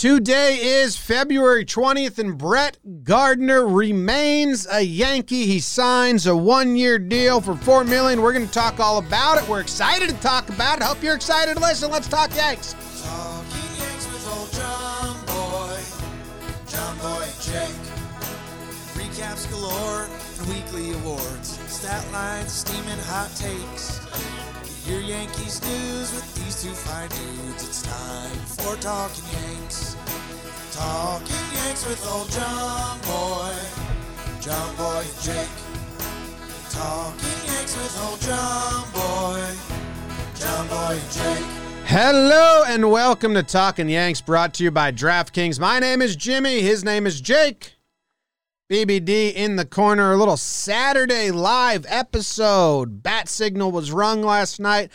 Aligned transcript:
Today 0.00 0.56
is 0.62 0.96
February 0.96 1.66
20th, 1.66 2.18
and 2.18 2.38
Brett 2.38 2.78
Gardner 3.04 3.68
remains 3.68 4.66
a 4.72 4.80
Yankee. 4.80 5.44
He 5.44 5.60
signs 5.60 6.26
a 6.26 6.34
one-year 6.34 6.98
deal 6.98 7.42
for 7.42 7.54
4 7.54 7.84
million. 7.84 8.22
We're 8.22 8.32
going 8.32 8.46
to 8.46 8.50
talk 8.50 8.80
all 8.80 8.96
about 8.96 9.36
it. 9.36 9.46
We're 9.46 9.60
excited 9.60 10.08
to 10.08 10.14
talk 10.22 10.48
about 10.48 10.78
it. 10.78 10.84
Hope 10.84 11.02
you're 11.02 11.14
excited 11.14 11.58
to 11.58 11.60
listen. 11.60 11.90
Let's 11.90 12.08
talk 12.08 12.34
Yanks. 12.34 12.72
Talking 13.02 13.60
Yanks 13.78 14.06
with 14.10 14.26
old 14.32 14.50
John 14.54 15.20
Boy, 15.26 15.78
John 16.66 16.96
Boy 17.00 17.26
Jake. 17.42 17.68
Recaps 18.96 19.50
galore 19.50 20.08
and 20.38 20.48
weekly 20.48 20.92
awards, 20.92 21.58
stat 21.70 22.10
lines, 22.10 22.50
steaming 22.50 22.98
hot 23.00 23.30
takes. 23.36 24.09
Your 24.90 25.02
Yankees 25.02 25.62
news 25.62 26.12
with 26.12 26.34
these 26.34 26.64
two 26.64 26.70
fine 26.70 27.08
dudes. 27.10 27.62
It's 27.62 27.82
time 27.82 28.36
for 28.58 28.74
Talking 28.82 29.22
Yanks. 29.32 29.94
Talking 30.72 31.36
Yanks 31.54 31.86
with 31.86 32.04
old 32.10 32.28
John 32.32 32.98
Boy, 33.02 33.54
John 34.40 34.74
Boy 34.74 35.04
and 35.04 35.22
Jake. 35.22 35.48
Talking 36.70 37.38
Yanks 37.46 37.76
with 37.76 38.00
old 38.04 38.20
John 38.20 38.90
Boy, 38.90 39.46
John 40.34 40.66
Boy 40.66 40.98
and 40.98 41.12
Jake. 41.12 41.46
Hello 41.84 42.64
and 42.66 42.90
welcome 42.90 43.34
to 43.34 43.44
Talking 43.44 43.88
Yanks, 43.88 44.20
brought 44.20 44.54
to 44.54 44.64
you 44.64 44.72
by 44.72 44.90
DraftKings. 44.90 45.60
My 45.60 45.78
name 45.78 46.02
is 46.02 46.16
Jimmy. 46.16 46.62
His 46.62 46.82
name 46.82 47.06
is 47.06 47.20
Jake. 47.20 47.76
BBD 48.70 49.34
in 49.34 49.56
the 49.56 49.64
corner, 49.64 50.12
a 50.12 50.16
little 50.16 50.36
Saturday 50.36 51.32
live 51.32 51.84
episode. 51.88 53.02
Bat 53.02 53.28
signal 53.28 53.72
was 53.72 53.90
rung 53.90 54.22
last 54.22 54.60
night. 54.60 54.92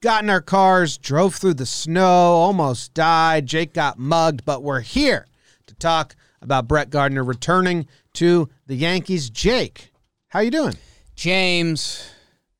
Got 0.00 0.24
in 0.24 0.30
our 0.30 0.40
cars, 0.40 0.96
drove 0.96 1.34
through 1.34 1.54
the 1.54 1.66
snow, 1.66 2.06
almost 2.06 2.94
died. 2.94 3.44
Jake 3.44 3.74
got 3.74 3.98
mugged, 3.98 4.46
but 4.46 4.62
we're 4.62 4.80
here 4.80 5.26
to 5.66 5.74
talk 5.74 6.16
about 6.40 6.66
Brett 6.66 6.88
Gardner 6.88 7.22
returning 7.22 7.86
to 8.14 8.48
the 8.66 8.76
Yankees. 8.76 9.28
Jake, 9.28 9.92
how 10.28 10.40
you 10.40 10.50
doing? 10.50 10.76
James, 11.14 12.10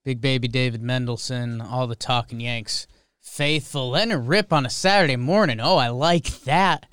Big 0.04 0.20
Baby 0.20 0.48
David 0.48 0.82
Mendelson, 0.82 1.66
all 1.66 1.86
the 1.86 1.96
talking 1.96 2.40
Yanks 2.40 2.86
faithful, 3.22 3.96
it 3.96 4.14
rip 4.14 4.52
on 4.52 4.66
a 4.66 4.70
Saturday 4.70 5.16
morning. 5.16 5.60
Oh, 5.60 5.78
I 5.78 5.88
like 5.88 6.42
that. 6.42 6.84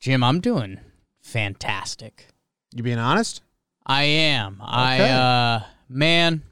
Jim, 0.00 0.24
I'm 0.24 0.40
doing 0.40 0.80
fantastic. 1.20 2.28
You 2.76 2.82
being 2.82 2.98
honest? 2.98 3.42
I 3.86 4.02
am. 4.02 4.60
Okay. 4.60 4.70
I 4.70 5.10
uh 5.10 5.62
man, 5.88 6.42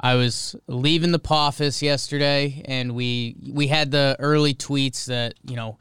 I 0.00 0.14
was 0.14 0.56
leaving 0.66 1.12
the 1.12 1.20
office 1.28 1.82
yesterday 1.82 2.62
and 2.64 2.94
we 2.94 3.36
we 3.52 3.66
had 3.66 3.90
the 3.90 4.16
early 4.18 4.54
tweets 4.54 5.04
that, 5.06 5.34
you 5.44 5.56
know, 5.56 5.76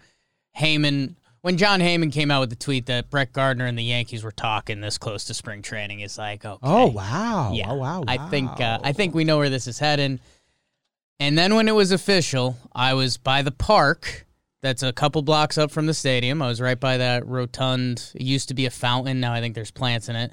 Heyman 0.57 1.15
when 1.41 1.55
Jon 1.55 1.79
Heyman 1.79 2.11
came 2.11 2.31
out 2.31 2.41
with 2.41 2.49
the 2.49 2.57
tweet 2.57 2.87
that 2.87 3.09
Brett 3.09 3.31
Gardner 3.31 3.65
and 3.65 3.77
the 3.77 3.83
Yankees 3.83 4.23
were 4.23 4.31
talking 4.33 4.81
this 4.81 4.97
close 4.97 5.23
to 5.25 5.33
spring 5.33 5.61
training 5.61 6.01
is 6.01 6.17
like, 6.17 6.43
okay. 6.43 6.59
Oh 6.61 6.87
wow! 6.87 7.53
Yeah. 7.53 7.71
Oh, 7.71 7.75
wow! 7.75 8.03
I 8.05 8.17
think 8.29 8.59
uh, 8.59 8.79
I 8.83 8.91
think 8.91 9.15
we 9.15 9.23
know 9.23 9.37
where 9.37 9.49
this 9.49 9.67
is 9.67 9.79
heading. 9.79 10.19
And 11.21 11.37
then 11.37 11.55
when 11.55 11.69
it 11.69 11.75
was 11.75 11.93
official, 11.93 12.57
I 12.75 12.93
was 12.93 13.15
by 13.15 13.41
the 13.41 13.51
park. 13.51 14.26
That's 14.61 14.81
a 14.83 14.91
couple 14.91 15.21
blocks 15.21 15.57
up 15.57 15.69
from 15.71 15.85
the 15.85 15.93
stadium. 15.93 16.41
I 16.41 16.47
was 16.47 16.59
right 16.59 16.79
by 16.79 16.97
that 16.97 17.27
rotund. 17.27 18.11
It 18.15 18.23
used 18.23 18.47
to 18.47 18.53
be 18.55 18.65
a 18.65 18.69
fountain. 18.71 19.19
Now 19.19 19.33
I 19.33 19.39
think 19.39 19.53
there's 19.55 19.71
plants 19.71 20.09
in 20.09 20.15
it. 20.15 20.31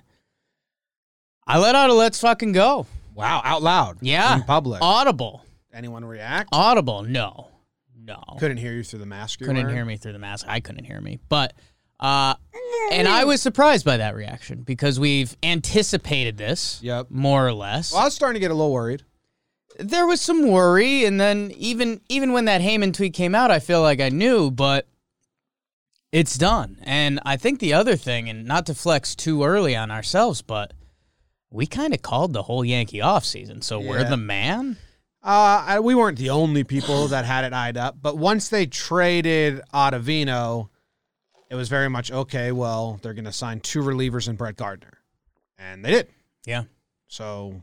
I 1.47 1.59
let 1.59 1.75
out 1.75 1.91
a 1.91 1.95
let's 1.95 2.21
fucking 2.21 2.53
go. 2.53 2.87
wow 3.15 3.43
out 3.45 3.63
loud. 3.63 3.99
Yeah. 4.01 4.37
in 4.37 4.43
public. 4.45 4.81
Audible. 4.83 5.45
Anyone 5.73 6.05
react? 6.05 6.49
Audible. 6.53 7.03
No. 7.03 7.49
No. 7.97 8.23
Couldn't 8.39 8.57
hear 8.59 8.73
you 8.73 8.83
through 8.83 9.01
the 9.01 9.07
mask. 9.07 9.41
you're 9.41 9.49
couldn't 9.49 9.63
wearing? 9.65 9.77
hear 9.77 9.85
me 9.85 9.97
through 9.97 10.13
the 10.13 10.19
mask. 10.19 10.47
I 10.49 10.61
couldn't 10.61 10.85
hear 10.85 11.01
me. 11.01 11.19
But 11.29 11.53
uh 12.01 12.35
and 12.93 13.07
I 13.07 13.25
was 13.25 13.43
surprised 13.43 13.85
by 13.85 13.99
that 13.99 14.15
reaction 14.15 14.63
because 14.63 14.99
we've 14.99 15.37
anticipated 15.43 16.37
this. 16.39 16.81
Yep. 16.83 17.07
More 17.11 17.47
or 17.47 17.53
less. 17.53 17.93
Well, 17.93 18.03
I 18.03 18.05
was 18.07 18.15
starting 18.15 18.35
to 18.35 18.41
get 18.41 18.51
a 18.51 18.55
little 18.55 18.73
worried. 18.73 19.03
There 19.79 20.07
was 20.07 20.21
some 20.21 20.49
worry, 20.49 21.05
and 21.05 21.21
then 21.21 21.53
even 21.57 22.01
even 22.09 22.33
when 22.33 22.45
that 22.47 22.61
Heyman 22.61 22.95
tweet 22.95 23.15
came 23.15 23.35
out, 23.35 23.51
I 23.51 23.59
feel 23.59 23.83
like 23.83 24.01
I 24.01 24.09
knew, 24.09 24.51
but 24.51 24.87
it's 26.13 26.39
done. 26.39 26.79
And 26.83 27.21
I 27.25 27.37
think 27.37 27.59
the 27.59 27.73
other 27.73 27.97
thing, 27.97 28.29
and 28.29 28.45
not 28.45 28.67
to 28.67 28.75
flex 28.75 29.15
too 29.15 29.45
early 29.45 29.75
on 29.75 29.91
ourselves, 29.91 30.43
but 30.43 30.73
we 31.51 31.67
kind 31.67 31.95
of 31.95 32.03
called 32.03 32.33
the 32.33 32.43
whole 32.43 32.65
Yankee 32.65 32.99
offseason, 32.99 33.63
so 33.63 33.79
we're 33.81 34.05
the 34.05 34.17
man. 34.17 34.77
Uh, 35.23 35.65
I, 35.67 35.81
we 35.81 35.95
weren't 35.95 36.19
the 36.19 36.31
only 36.31 36.65
people 36.65 37.09
that 37.09 37.25
had 37.25 37.45
it 37.45 37.53
eyed 37.53 37.77
up, 37.77 37.97
but 38.01 38.19
once 38.19 38.49
they 38.49 38.67
traded 38.67 39.63
Ottavino, 39.73 40.69
it 41.49 41.55
was 41.55 41.69
very 41.69 41.89
much 41.89 42.13
okay. 42.13 42.53
Well, 42.53 43.01
they're 43.03 43.15
going 43.15 43.25
to 43.25 43.33
sign 43.33 43.61
two 43.61 43.81
relievers 43.81 44.29
and 44.29 44.37
Brett 44.37 44.57
Gardner, 44.57 44.99
and 45.57 45.85
they 45.85 45.93
did. 45.93 46.09
Yeah. 46.45 46.65
So, 47.09 47.63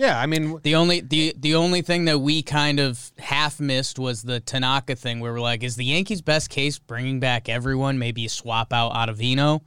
yeah, 0.00 0.18
I 0.18 0.24
mean, 0.24 0.58
The 0.62 0.76
only 0.76 1.00
the 1.02 1.34
the 1.38 1.54
only 1.56 1.82
thing 1.82 2.06
that 2.06 2.18
we 2.18 2.42
kind 2.42 2.80
of 2.80 3.12
half 3.18 3.60
missed 3.60 3.98
was 3.98 4.22
the 4.22 4.40
Tanaka 4.40 4.96
thing, 4.96 5.20
where 5.20 5.30
we're 5.30 5.40
like, 5.40 5.62
is 5.62 5.76
the 5.76 5.84
Yankees' 5.84 6.22
best 6.22 6.48
case 6.48 6.78
bringing 6.78 7.20
back 7.20 7.50
everyone? 7.50 7.98
Maybe 7.98 8.22
you 8.22 8.30
swap 8.30 8.72
out 8.72 8.92
Ottavino, 8.94 9.60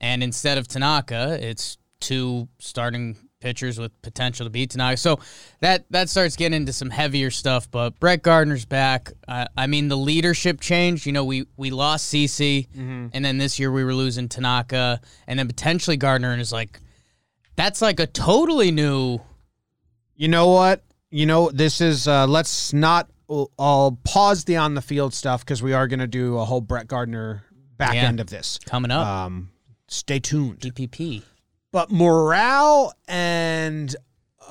and 0.00 0.22
instead 0.22 0.56
of 0.56 0.66
Tanaka, 0.66 1.38
it's 1.46 1.76
two 2.00 2.48
starting 2.58 3.18
pitchers 3.40 3.78
with 3.78 3.92
potential 4.00 4.46
to 4.46 4.50
beat 4.50 4.70
Tanaka. 4.70 4.96
So 4.96 5.20
that 5.60 5.84
that 5.90 6.08
starts 6.08 6.36
getting 6.36 6.56
into 6.56 6.72
some 6.72 6.88
heavier 6.88 7.30
stuff. 7.30 7.70
But 7.70 8.00
Brett 8.00 8.22
Gardner's 8.22 8.64
back. 8.64 9.12
Uh, 9.28 9.44
I 9.58 9.66
mean, 9.66 9.88
the 9.88 9.96
leadership 9.98 10.62
change. 10.62 11.04
You 11.04 11.12
know, 11.12 11.24
we 11.26 11.44
we 11.58 11.68
lost 11.68 12.10
CC, 12.10 12.66
and 13.12 13.22
then 13.22 13.36
this 13.36 13.58
year 13.58 13.70
we 13.70 13.84
were 13.84 13.94
losing 13.94 14.30
Tanaka, 14.30 15.02
and 15.26 15.38
then 15.38 15.46
potentially 15.46 15.98
Gardner, 15.98 16.32
and 16.32 16.40
is 16.40 16.50
like, 16.50 16.80
that's 17.56 17.82
like 17.82 18.00
a 18.00 18.06
totally 18.06 18.70
new. 18.72 19.20
You 20.16 20.28
know 20.28 20.48
what? 20.48 20.82
You 21.10 21.26
know, 21.26 21.50
this 21.50 21.80
is, 21.80 22.08
uh, 22.08 22.26
let's 22.26 22.72
not, 22.72 23.08
I'll 23.58 23.98
pause 24.04 24.44
the 24.44 24.56
on 24.56 24.74
the 24.74 24.82
field 24.82 25.14
stuff 25.14 25.44
because 25.44 25.62
we 25.62 25.72
are 25.72 25.86
going 25.88 26.00
to 26.00 26.06
do 26.06 26.38
a 26.38 26.44
whole 26.44 26.60
Brett 26.60 26.86
Gardner 26.88 27.44
back 27.76 27.94
Yeah. 27.94 28.04
end 28.04 28.20
of 28.20 28.28
this. 28.28 28.58
Coming 28.66 28.90
up, 28.90 29.06
Um, 29.06 29.50
stay 29.88 30.18
tuned. 30.18 30.60
DPP. 30.60 31.22
but 31.72 31.90
morale 31.90 32.92
and 33.08 33.94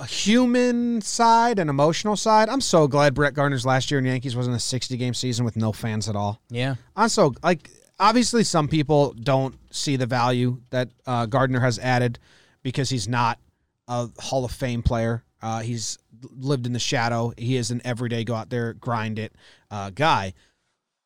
human 0.07 1.01
side 1.01 1.57
and 1.59 1.69
emotional 1.69 2.15
side. 2.15 2.49
I'm 2.49 2.61
so 2.61 2.87
glad 2.87 3.13
Brett 3.13 3.33
Gardner's 3.33 3.65
last 3.65 3.89
year 3.89 3.99
in 3.99 4.05
Yankees 4.05 4.35
wasn't 4.35 4.55
a 4.55 4.59
60 4.59 4.95
game 4.97 5.13
season 5.13 5.45
with 5.45 5.55
no 5.55 5.71
fans 5.71 6.07
at 6.09 6.15
all. 6.15 6.41
Yeah. 6.49 6.75
I'm 6.95 7.09
so 7.09 7.33
like 7.43 7.69
obviously 7.99 8.43
some 8.43 8.67
people 8.67 9.13
don't 9.13 9.55
see 9.71 9.95
the 9.95 10.05
value 10.05 10.61
that 10.69 10.89
uh, 11.05 11.25
Gardner 11.25 11.61
has 11.61 11.79
added 11.79 12.19
because 12.61 12.89
he's 12.89 13.07
not 13.07 13.39
a 13.87 14.09
Hall 14.19 14.43
of 14.45 14.51
Fame 14.51 14.83
player. 14.83 15.23
Uh, 15.41 15.59
he's 15.61 15.97
lived 16.31 16.65
in 16.65 16.73
the 16.73 16.79
shadow. 16.79 17.33
He 17.37 17.55
is 17.57 17.71
an 17.71 17.81
everyday 17.85 18.23
go 18.23 18.35
out 18.35 18.49
there 18.49 18.73
grind 18.73 19.19
it 19.19 19.33
uh, 19.69 19.89
guy. 19.91 20.33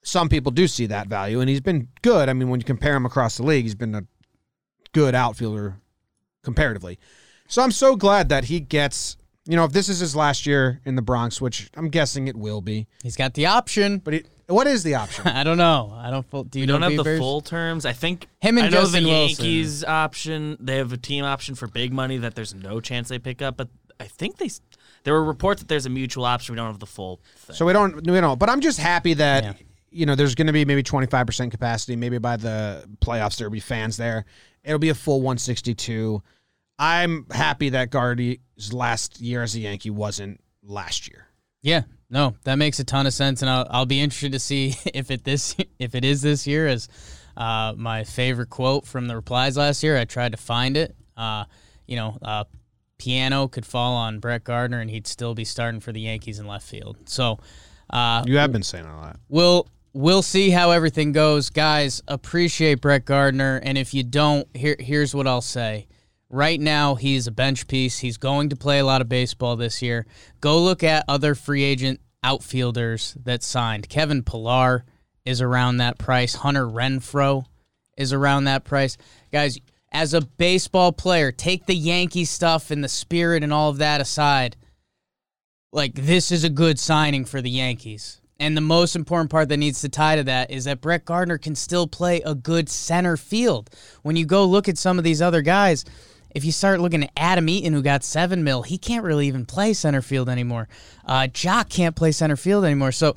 Some 0.02 0.30
people 0.30 0.52
do 0.52 0.68
see 0.68 0.86
that 0.88 1.08
value, 1.08 1.42
and 1.42 1.50
he's 1.50 1.60
been 1.62 1.90
good. 2.02 2.30
I 2.30 2.34
mean, 2.34 2.50
when 2.50 2.60
you 2.60 2.66
compare 2.66 2.96
him 2.96 3.06
across 3.06 3.36
the 3.38 3.44
league, 3.44 3.64
he's 3.66 3.76
been 3.76 3.94
a 3.96 4.04
good 4.94 5.14
outfielder 5.14 5.76
comparatively. 6.44 7.00
So 7.48 7.62
I'm 7.62 7.72
so 7.72 7.96
glad 7.96 8.30
that 8.30 8.46
he 8.46 8.60
gets. 8.60 9.18
You 9.46 9.56
know, 9.56 9.64
if 9.66 9.72
this 9.72 9.90
is 9.90 10.00
his 10.00 10.16
last 10.16 10.46
year 10.46 10.80
in 10.86 10.96
the 10.96 11.02
Bronx, 11.02 11.42
which 11.42 11.70
I'm 11.76 11.90
guessing 11.90 12.28
it 12.28 12.36
will 12.36 12.62
be, 12.62 12.88
He's 13.02 13.16
got 13.16 13.34
the 13.34 13.48
option. 13.48 13.98
but 13.98 14.14
it, 14.14 14.28
what 14.46 14.68
is 14.68 14.84
the 14.84 14.94
option? 14.96 15.26
I 15.28 15.44
don't 15.44 15.58
know. 15.58 15.92
I 15.98 16.12
don't. 16.12 16.26
full- 16.30 16.44
Do 16.44 16.60
you 16.60 16.64
We 16.64 16.68
don't 16.68 16.82
know 16.82 16.90
have 16.92 17.04
the 17.04 17.18
full 17.18 17.42
terms. 17.42 17.84
I 17.86 17.94
think 17.94 18.28
Him 18.42 18.58
and 18.58 18.68
I 18.68 18.70
know 18.70 18.82
Justin 18.82 19.04
the 19.04 19.10
Wilson. 19.10 19.46
Yankees 19.46 19.84
option. 19.84 20.56
They 20.60 20.78
have 20.78 20.94
a 20.94 20.98
team 20.98 21.26
option 21.26 21.56
for 21.56 21.68
big 21.68 21.92
money 21.92 22.18
that 22.18 22.36
there's 22.36 22.54
no 22.54 22.80
chance 22.80 23.10
they 23.10 23.18
pick 23.20 23.42
up. 23.42 23.58
But 23.58 23.70
I 24.00 24.06
think 24.06 24.38
they. 24.38 24.50
There 25.04 25.14
were 25.14 25.24
reports 25.24 25.62
that 25.62 25.68
there's 25.68 25.86
a 25.86 25.90
mutual 25.90 26.26
option. 26.26 26.54
We 26.54 26.58
don't 26.58 26.68
have 26.68 26.80
the 26.80 26.86
full. 26.86 27.22
Thing. 27.36 27.56
So 27.56 27.66
we 27.66 27.74
don't, 27.74 27.96
we 27.96 28.20
don't. 28.20 28.38
But 28.40 28.50
I'm 28.50 28.60
just 28.62 28.80
happy 28.80 29.14
that 29.16 29.44
Yeah. 29.44 29.54
you 29.92 30.06
know 30.06 30.16
there's 30.16 30.36
going 30.36 30.48
to 30.48 30.54
be 30.54 30.66
maybe 30.66 30.84
25 30.84 31.26
percent 31.26 31.52
capacity. 31.52 31.96
Maybe 31.96 32.18
by 32.18 32.38
the 32.38 32.86
playoffs 33.02 33.38
there'll 33.38 33.52
be 33.52 33.60
fans 33.60 33.98
there. 33.98 34.26
It'll 34.64 34.80
be 34.80 34.90
a 34.90 34.96
full 34.96 35.22
162. 35.22 36.22
I'm 36.78 37.26
happy 37.32 37.70
that 37.70 37.90
Guardy's 37.92 38.72
last 38.72 39.20
year 39.20 39.44
as 39.44 39.56
a 39.56 39.60
Yankee 39.60 39.90
wasn't 39.90 40.40
last 40.64 41.10
year. 41.10 41.28
Yeah. 41.62 41.84
No, 42.10 42.36
that 42.44 42.56
makes 42.56 42.80
a 42.80 42.84
ton 42.84 43.06
of 43.06 43.14
sense, 43.14 43.42
and 43.44 43.50
I'll, 43.52 43.68
I'll 43.70 43.86
be 43.86 44.00
interested 44.02 44.32
to 44.32 44.40
see 44.40 44.76
if 44.94 45.12
it 45.12 45.24
this 45.24 45.56
if 45.78 45.94
it 45.96 46.04
is 46.06 46.22
this 46.22 46.48
year. 46.48 46.68
As 46.68 46.88
uh, 47.38 47.74
my 47.78 48.04
favorite 48.04 48.50
quote 48.50 48.86
from 48.88 49.08
the 49.08 49.16
replies 49.16 49.56
last 49.58 49.84
year, 49.84 49.98
I 49.98 50.06
tried 50.06 50.32
to 50.32 50.38
find 50.38 50.76
it. 50.78 50.96
Uh, 51.16 51.46
you 51.86 51.96
know, 51.96 52.18
uh, 52.22 52.44
piano 53.00 53.48
could 53.48 53.66
fall 53.66 53.96
on 53.96 54.20
Brett 54.20 54.44
Gardner, 54.44 54.80
and 54.80 54.92
he'd 54.92 55.08
still 55.08 55.34
be 55.34 55.44
starting 55.46 55.80
for 55.80 55.92
the 55.92 56.02
Yankees 56.02 56.38
in 56.38 56.46
left 56.46 56.68
field. 56.68 56.98
So. 57.10 57.40
Uh, 57.90 58.24
You 58.28 58.38
have 58.38 58.52
been 58.52 58.62
saying 58.62 58.86
a 58.86 58.96
lot. 58.96 59.20
We'll 59.30 59.68
we'll 59.94 60.22
see 60.22 60.52
how 60.52 60.70
everything 60.70 61.12
goes, 61.12 61.50
guys. 61.50 62.04
Appreciate 62.08 62.82
Brett 62.82 63.06
Gardner, 63.06 63.60
and 63.64 63.80
if 63.80 63.96
you 63.96 64.04
don't, 64.04 64.48
here 64.56 64.76
here's 64.80 65.16
what 65.16 65.26
I'll 65.26 65.42
say. 65.42 65.88
Right 66.30 66.62
now, 66.62 66.94
he's 66.94 67.26
a 67.26 67.32
bench 67.32 67.68
piece. 67.68 67.98
He's 67.98 68.18
going 68.18 68.50
to 68.50 68.56
play 68.56 68.78
a 68.78 68.86
lot 68.86 69.02
of 69.02 69.10
baseball 69.10 69.56
this 69.56 69.82
year. 69.82 70.06
Go 70.42 70.62
look 70.62 70.84
at 70.84 71.04
other 71.08 71.34
free 71.34 71.64
agent 71.64 72.00
outfielders 72.24 73.18
that 73.24 73.42
signed. 73.42 73.90
Kevin 73.90 74.22
Pillar 74.22 74.86
is 75.26 75.42
around 75.42 75.78
that 75.78 75.98
price. 75.98 76.36
Hunter 76.36 76.68
Renfroe 76.68 77.46
is 77.98 78.14
around 78.14 78.44
that 78.44 78.64
price. 78.64 78.96
Guys, 79.32 79.58
as 79.92 80.14
a 80.14 80.22
baseball 80.22 80.92
player, 80.92 81.32
take 81.32 81.66
the 81.66 81.76
Yankee 81.76 82.26
stuff 82.26 82.72
and 82.72 82.84
the 82.84 82.90
spirit 82.90 83.44
and 83.44 83.54
all 83.54 83.70
of 83.70 83.78
that 83.78 84.02
aside. 84.02 84.56
Like, 85.72 85.94
this 85.94 86.32
is 86.32 86.44
a 86.44 86.50
good 86.50 86.80
signing 86.80 87.26
for 87.26 87.42
the 87.42 87.50
Yankees. 87.50 88.22
And 88.40 88.56
the 88.56 88.62
most 88.62 88.96
important 88.96 89.30
part 89.30 89.50
that 89.50 89.58
needs 89.58 89.82
to 89.82 89.90
tie 89.90 90.16
to 90.16 90.24
that 90.24 90.50
is 90.50 90.64
that 90.64 90.80
Brett 90.80 91.06
Gardner 91.06 91.38
can 91.38 91.56
still 91.56 91.88
play 91.88 92.22
a 92.22 92.34
good 92.34 92.70
center 92.70 93.18
field. 93.18 93.70
When 94.02 94.16
you 94.16 94.26
go 94.26 94.46
look 94.46 94.70
at 94.70 94.78
some 94.78 94.98
of 94.98 95.04
these 95.04 95.22
other 95.22 95.42
guys, 95.42 95.84
if 96.34 96.46
you 96.46 96.52
start 96.52 96.80
looking 96.80 97.04
at 97.04 97.12
Adam 97.18 97.50
Eaton, 97.50 97.74
who 97.74 97.82
got 97.82 98.04
seven 98.04 98.44
mil, 98.44 98.62
he 98.62 98.78
can't 98.78 99.04
really 99.04 99.28
even 99.28 99.46
play 99.46 99.74
center 99.74 100.02
field 100.02 100.30
anymore. 100.30 100.70
Uh, 101.06 101.24
Joc 101.24 101.70
can't 101.70 101.96
play 101.96 102.12
center 102.12 102.38
field 102.38 102.64
anymore. 102.64 102.94
So 102.94 103.16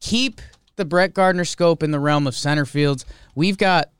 keep 0.00 0.42
the 0.76 0.84
Brett 0.84 1.14
Gardner 1.14 1.44
scope 1.44 1.82
in 1.82 1.90
the 1.90 2.00
realm 2.00 2.26
of 2.26 2.34
center 2.34 2.66
fields. 2.66 3.06
We've 3.34 3.56
got 3.56 3.90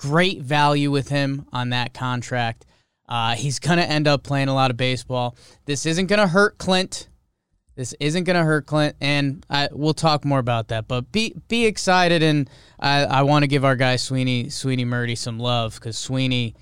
great 0.00 0.40
value 0.40 0.90
with 0.90 1.10
him 1.10 1.46
on 1.52 1.70
that 1.70 1.92
contract. 1.92 2.64
Uh, 3.06 3.34
he's 3.34 3.58
going 3.58 3.76
to 3.76 3.84
end 3.84 4.08
up 4.08 4.22
playing 4.22 4.48
a 4.48 4.54
lot 4.54 4.70
of 4.70 4.76
baseball. 4.78 5.36
This 5.66 5.84
isn't 5.84 6.06
going 6.06 6.20
to 6.20 6.26
hurt 6.26 6.56
Clint. 6.56 7.08
This 7.74 7.94
isn't 8.00 8.24
going 8.24 8.36
to 8.36 8.44
hurt 8.44 8.64
Clint, 8.66 8.96
and 9.00 9.44
I, 9.50 9.68
we'll 9.72 9.94
talk 9.94 10.24
more 10.24 10.38
about 10.38 10.68
that. 10.68 10.88
But 10.88 11.12
be 11.12 11.34
be 11.48 11.66
excited, 11.66 12.22
and 12.22 12.48
I, 12.78 13.04
I 13.04 13.22
want 13.22 13.42
to 13.42 13.46
give 13.46 13.64
our 13.64 13.76
guy 13.76 13.96
Sweeny 13.96 14.46
Sweeny 14.46 14.84
Murti 14.84 15.16
some 15.16 15.38
love 15.38 15.74
because 15.74 15.96
Sweeny, 15.96 16.54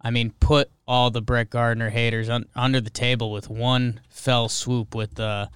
I 0.00 0.10
mean, 0.10 0.32
put 0.40 0.70
all 0.86 1.10
the 1.10 1.22
Brett 1.22 1.50
Gardner 1.50 1.90
haters 1.90 2.28
un, 2.28 2.46
under 2.54 2.80
the 2.80 2.90
table 2.90 3.30
with 3.30 3.48
one 3.48 4.00
fell 4.08 4.48
swoop. 4.48 4.94
With 4.94 5.14
the, 5.14 5.50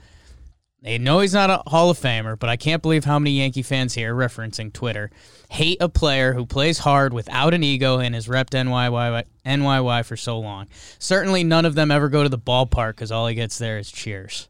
they 0.86 0.98
know 0.98 1.18
he's 1.18 1.34
not 1.34 1.50
a 1.50 1.68
Hall 1.68 1.90
of 1.90 1.98
Famer, 1.98 2.38
but 2.38 2.48
I 2.48 2.56
can't 2.56 2.80
believe 2.80 3.04
how 3.04 3.18
many 3.18 3.32
Yankee 3.32 3.62
fans 3.62 3.92
here, 3.92 4.14
referencing 4.14 4.72
Twitter, 4.72 5.10
hate 5.50 5.78
a 5.80 5.88
player 5.88 6.32
who 6.32 6.46
plays 6.46 6.78
hard 6.78 7.12
without 7.12 7.54
an 7.54 7.64
ego 7.64 7.98
and 7.98 8.14
has 8.14 8.28
repped 8.28 8.50
NYY, 8.50 9.24
NYY 9.44 10.04
for 10.04 10.16
so 10.16 10.38
long. 10.38 10.68
Certainly, 11.00 11.42
none 11.42 11.64
of 11.64 11.74
them 11.74 11.90
ever 11.90 12.08
go 12.08 12.22
to 12.22 12.28
the 12.28 12.38
ballpark 12.38 12.90
because 12.90 13.10
all 13.10 13.26
he 13.26 13.34
gets 13.34 13.58
there 13.58 13.78
is 13.78 13.90
cheers. 13.90 14.48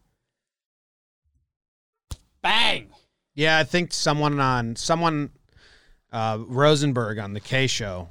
Bang! 2.42 2.90
Yeah, 3.34 3.58
I 3.58 3.64
think 3.64 3.94
someone 3.94 4.38
on 4.38 4.76
someone 4.76 5.30
uh, 6.12 6.36
Rosenberg 6.46 7.18
on 7.18 7.32
the 7.32 7.40
K 7.40 7.66
show 7.66 8.10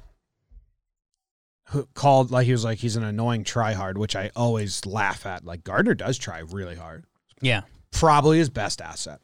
who 1.68 1.86
called 1.94 2.32
like 2.32 2.46
he 2.46 2.52
was 2.52 2.64
like 2.64 2.78
he's 2.78 2.96
an 2.96 3.04
annoying 3.04 3.44
tryhard, 3.44 3.96
which 3.96 4.16
I 4.16 4.32
always 4.34 4.84
laugh 4.84 5.26
at. 5.26 5.44
Like 5.44 5.62
Gardner 5.62 5.94
does 5.94 6.18
try 6.18 6.40
really 6.40 6.74
hard. 6.74 7.04
Yeah. 7.40 7.62
Probably 7.98 8.38
his 8.38 8.50
best 8.50 8.80
asset. 8.80 9.20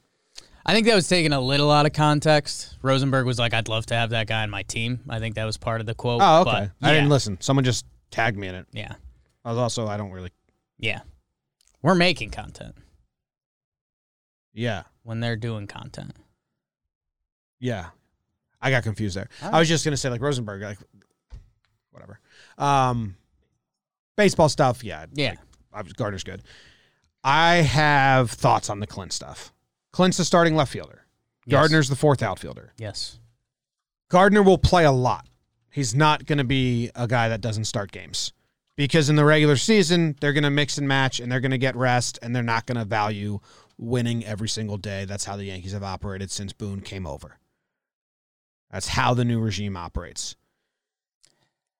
I 0.64 0.74
think 0.74 0.86
that 0.86 0.94
was 0.94 1.08
taken 1.08 1.32
a 1.32 1.40
little 1.40 1.70
out 1.70 1.86
of 1.86 1.92
context. 1.92 2.76
Rosenberg 2.82 3.26
was 3.26 3.38
like, 3.38 3.52
I'd 3.52 3.68
love 3.68 3.86
to 3.86 3.94
have 3.94 4.10
that 4.10 4.28
guy 4.28 4.42
on 4.44 4.50
my 4.50 4.62
team. 4.62 5.00
I 5.08 5.18
think 5.18 5.34
that 5.34 5.44
was 5.44 5.56
part 5.56 5.80
of 5.80 5.86
the 5.86 5.94
quote. 5.94 6.20
Oh, 6.22 6.42
okay. 6.42 6.70
but 6.80 6.88
I 6.88 6.92
didn't 6.92 7.08
listen. 7.08 7.36
Someone 7.40 7.64
just 7.64 7.84
tagged 8.10 8.36
me 8.38 8.46
in 8.46 8.54
it. 8.54 8.66
Yeah. 8.72 8.94
I 9.44 9.50
was 9.50 9.58
also 9.58 9.88
I 9.88 9.96
don't 9.96 10.12
really 10.12 10.30
Yeah. 10.78 11.00
We're 11.82 11.96
making 11.96 12.30
content 12.30 12.76
Yeah. 14.52 14.84
when 15.02 15.18
they're 15.18 15.36
doing 15.36 15.66
content. 15.66 16.12
Yeah. 17.58 17.86
I 18.60 18.70
got 18.70 18.84
confused 18.84 19.16
there. 19.16 19.28
All 19.42 19.56
I 19.56 19.58
was 19.58 19.68
just 19.68 19.84
gonna 19.84 19.96
say 19.96 20.10
like 20.10 20.20
Rosenberg, 20.20 20.62
like 20.62 20.78
whatever. 21.90 22.20
Um 22.56 23.16
baseball 24.16 24.48
stuff, 24.48 24.84
yeah. 24.84 25.06
Yeah. 25.12 25.30
Like, 25.30 25.38
obviously 25.74 25.96
Gardner's 25.98 26.22
good. 26.22 26.42
I 27.24 27.56
have 27.56 28.30
thoughts 28.30 28.68
on 28.68 28.80
the 28.80 28.86
Clint 28.86 29.12
stuff. 29.12 29.52
Clint's 29.92 30.16
the 30.16 30.24
starting 30.24 30.56
left 30.56 30.72
fielder. 30.72 31.06
Yes. 31.46 31.58
Gardner's 31.58 31.88
the 31.88 31.96
fourth 31.96 32.22
outfielder. 32.22 32.72
Yes. 32.78 33.18
Gardner 34.08 34.42
will 34.42 34.58
play 34.58 34.84
a 34.84 34.92
lot. 34.92 35.26
He's 35.70 35.94
not 35.94 36.26
going 36.26 36.38
to 36.38 36.44
be 36.44 36.90
a 36.94 37.06
guy 37.06 37.28
that 37.28 37.40
doesn't 37.40 37.64
start 37.64 37.92
games 37.92 38.32
because 38.76 39.08
in 39.08 39.16
the 39.16 39.24
regular 39.24 39.56
season, 39.56 40.16
they're 40.20 40.32
going 40.32 40.44
to 40.44 40.50
mix 40.50 40.78
and 40.78 40.86
match 40.86 41.18
and 41.20 41.30
they're 41.32 41.40
going 41.40 41.50
to 41.50 41.58
get 41.58 41.76
rest 41.76 42.18
and 42.22 42.34
they're 42.34 42.42
not 42.42 42.66
going 42.66 42.76
to 42.78 42.84
value 42.84 43.40
winning 43.78 44.24
every 44.24 44.48
single 44.48 44.76
day. 44.76 45.04
That's 45.04 45.24
how 45.24 45.36
the 45.36 45.44
Yankees 45.44 45.72
have 45.72 45.82
operated 45.82 46.30
since 46.30 46.52
Boone 46.52 46.80
came 46.80 47.06
over. 47.06 47.38
That's 48.70 48.88
how 48.88 49.14
the 49.14 49.24
new 49.24 49.40
regime 49.40 49.76
operates. 49.76 50.36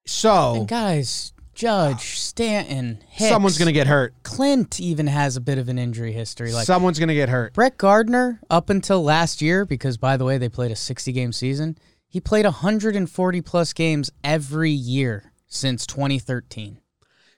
So, 0.06 0.54
And 0.56 0.68
guys, 0.68 1.32
Judge, 1.54 2.18
Stanton, 2.18 3.02
Hicks, 3.08 3.28
someone's 3.28 3.58
going 3.58 3.66
to 3.66 3.72
get 3.72 3.86
hurt. 3.86 4.14
Clint 4.22 4.80
even 4.80 5.06
has 5.06 5.36
a 5.36 5.40
bit 5.40 5.58
of 5.58 5.68
an 5.68 5.78
injury 5.78 6.12
history. 6.12 6.52
Like 6.52 6.66
someone's 6.66 6.98
going 6.98 7.08
to 7.08 7.14
get 7.14 7.28
hurt. 7.28 7.52
Brett 7.52 7.76
Gardner, 7.76 8.40
up 8.50 8.70
until 8.70 9.02
last 9.02 9.42
year, 9.42 9.64
because 9.66 9.96
by 9.98 10.16
the 10.16 10.24
way, 10.24 10.38
they 10.38 10.48
played 10.48 10.70
a 10.70 10.76
60 10.76 11.12
game 11.12 11.32
season, 11.32 11.76
he 12.08 12.20
played 12.20 12.44
140 12.46 13.40
plus 13.42 13.72
games 13.72 14.10
every 14.24 14.70
year 14.70 15.32
since 15.46 15.86
2013. 15.86 16.66
and 16.68 16.76
he 16.76 16.78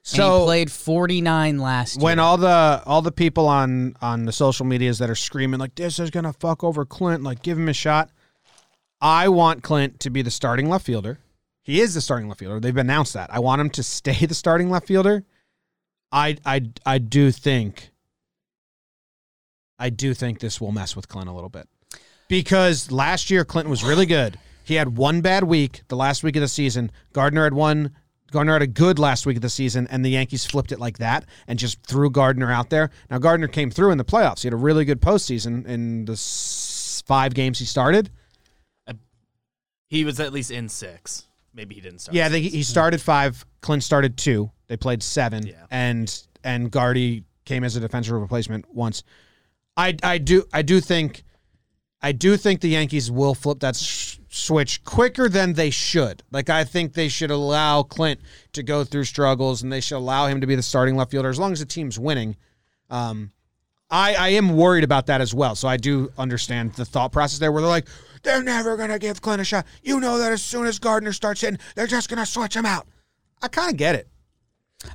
So, 0.03 0.45
played 0.45 0.71
49 0.71 1.57
last 1.59 1.97
year. 1.97 2.03
when 2.03 2.17
year. 2.17 2.23
all 2.23 2.37
the 2.37 2.81
all 2.85 3.01
the 3.01 3.11
people 3.11 3.47
on 3.47 3.95
on 4.01 4.25
the 4.25 4.31
social 4.31 4.65
medias 4.65 4.99
that 4.99 5.09
are 5.09 5.15
screaming 5.15 5.59
like 5.59 5.75
this 5.75 5.99
is 5.99 6.09
gonna 6.09 6.31
fuck 6.33 6.63
over 6.63 6.85
Clint, 6.85 7.23
like 7.23 7.41
give 7.41 7.57
him 7.57 7.67
a 7.67 7.73
shot. 7.73 8.09
I 9.01 9.27
want 9.29 9.61
Clint 9.63 9.99
to 10.01 10.09
be 10.09 10.21
the 10.21 10.31
starting 10.31 10.69
left 10.69 10.85
fielder. 10.85 11.19
He 11.65 11.81
is 11.81 11.95
the 11.95 12.01
starting 12.01 12.27
left 12.27 12.39
fielder. 12.39 12.59
They've 12.59 12.77
announced 12.77 13.15
that. 13.15 13.33
I 13.33 13.39
want 13.39 13.59
him 13.59 13.71
to 13.71 13.83
stay 13.83 14.25
the 14.25 14.35
starting 14.35 14.69
left 14.69 14.87
fielder. 14.87 15.25
I 16.11 16.37
I 16.45 16.61
I 16.85 16.99
do 16.99 17.31
think 17.31 17.89
I 19.79 19.89
do 19.89 20.13
think 20.13 20.39
this 20.39 20.61
will 20.61 20.71
mess 20.71 20.95
with 20.95 21.07
Clint 21.07 21.27
a 21.27 21.33
little 21.33 21.49
bit. 21.49 21.67
Because 22.29 22.91
last 22.91 23.31
year 23.31 23.43
Clinton 23.43 23.71
was 23.71 23.83
really 23.83 24.05
good. 24.05 24.37
He 24.63 24.75
had 24.75 24.95
one 24.95 25.21
bad 25.21 25.43
week 25.43 25.81
the 25.87 25.95
last 25.95 26.23
week 26.23 26.35
of 26.35 26.41
the 26.41 26.47
season. 26.47 26.91
Gardner 27.13 27.43
had 27.43 27.55
one 27.55 27.95
Gardner 28.31 28.53
had 28.53 28.61
a 28.61 28.67
good 28.67 28.99
last 28.99 29.25
week 29.25 29.37
of 29.37 29.41
the 29.41 29.49
season, 29.49 29.87
and 29.89 30.05
the 30.05 30.09
Yankees 30.09 30.45
flipped 30.45 30.71
it 30.71 30.79
like 30.79 30.99
that 30.99 31.25
and 31.47 31.57
just 31.57 31.81
threw 31.83 32.11
Gardner 32.11 32.51
out 32.51 32.69
there. 32.69 32.91
Now 33.09 33.17
Gardner 33.17 33.47
came 33.47 33.71
through 33.71 33.89
in 33.89 33.97
the 33.97 34.05
playoffs. 34.05 34.41
He 34.41 34.47
had 34.47 34.53
a 34.53 34.57
really 34.57 34.85
good 34.85 35.01
postseason 35.01 35.65
in 35.65 36.05
the 36.05 36.15
five 37.07 37.33
games 37.33 37.57
he 37.57 37.65
started. 37.65 38.11
He 39.87 40.05
was 40.05 40.19
at 40.19 40.31
least 40.31 40.51
in 40.51 40.69
six. 40.69 41.25
Maybe 41.55 41.73
he 41.75 41.81
didn't 41.81 41.99
start. 42.01 42.15
Yeah, 42.15 42.27
they, 42.29 42.41
he 42.41 42.61
started 42.63 43.01
five. 43.01 43.45
Clint 43.61 43.81
started 43.83 44.17
two. 44.17 44.51
They 44.67 44.77
played 44.77 45.01
seven, 45.01 45.47
Yeah. 45.47 45.65
and 45.71 46.13
and 46.43 46.69
Guardy 46.69 47.23
came 47.45 47.63
as 47.63 47.75
a 47.75 47.79
defensive 47.79 48.13
replacement 48.19 48.65
once. 48.73 49.03
I 49.77 49.95
I 50.03 50.17
do 50.17 50.43
I 50.53 50.61
do 50.63 50.81
think 50.81 51.23
I 52.01 52.11
do 52.11 52.35
think 52.37 52.61
the 52.61 52.69
Yankees 52.69 53.09
will 53.09 53.33
flip 53.35 53.59
that 53.61 53.75
s- 53.75 54.19
switch 54.29 54.83
quicker 54.83 55.29
than 55.29 55.53
they 55.53 55.69
should. 55.69 56.23
Like 56.31 56.49
I 56.49 56.63
think 56.65 56.93
they 56.93 57.07
should 57.07 57.31
allow 57.31 57.83
Clint 57.83 58.19
to 58.53 58.61
go 58.63 58.83
through 58.83 59.05
struggles, 59.05 59.63
and 59.63 59.71
they 59.71 59.81
should 59.81 59.97
allow 59.97 60.27
him 60.27 60.41
to 60.41 60.47
be 60.47 60.55
the 60.55 60.61
starting 60.63 60.95
left 60.97 61.11
fielder 61.11 61.29
as 61.29 61.39
long 61.39 61.51
as 61.53 61.59
the 61.59 61.65
team's 61.65 61.97
winning. 61.97 62.35
Um, 62.89 63.31
I, 63.89 64.15
I 64.15 64.29
am 64.29 64.55
worried 64.55 64.83
about 64.83 65.07
that 65.07 65.21
as 65.21 65.33
well. 65.33 65.55
So 65.55 65.67
I 65.67 65.77
do 65.77 66.11
understand 66.17 66.73
the 66.73 66.85
thought 66.85 67.11
process 67.11 67.39
there 67.39 67.51
where 67.51 67.61
they're 67.61 67.69
like, 67.69 67.87
they're 68.23 68.43
never 68.43 68.75
going 68.77 68.89
to 68.89 68.99
give 68.99 69.21
Clint 69.21 69.41
a 69.41 69.45
shot. 69.45 69.65
You 69.83 69.99
know 69.99 70.17
that 70.17 70.31
as 70.31 70.41
soon 70.41 70.65
as 70.65 70.79
Gardner 70.79 71.13
starts 71.13 71.41
hitting, 71.41 71.59
they're 71.75 71.87
just 71.87 72.09
going 72.09 72.19
to 72.19 72.25
switch 72.25 72.55
him 72.55 72.65
out. 72.65 72.87
I 73.41 73.47
kind 73.47 73.69
of 73.69 73.77
get 73.77 73.95
it. 73.95 74.07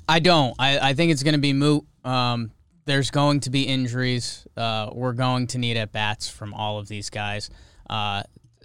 I 0.09 0.19
don't. 0.19 0.55
I, 0.59 0.91
I 0.91 0.95
think 0.95 1.13
it's 1.13 1.23
going 1.23 1.35
to 1.35 1.41
be 1.41 1.53
moot. 1.53 1.85
Um, 2.05 2.51
there's 2.87 3.11
going 3.11 3.41
to 3.41 3.51
be 3.51 3.63
injuries. 3.63 4.47
Uh, 4.57 4.91
we're 4.93 5.13
going 5.13 5.47
to 5.49 5.59
need 5.59 5.77
at 5.77 5.93
bats 5.93 6.29
from 6.29 6.53
all 6.55 6.79
of 6.79 6.89
these 6.89 7.11
guys. 7.11 7.51
Uh, 7.89 8.25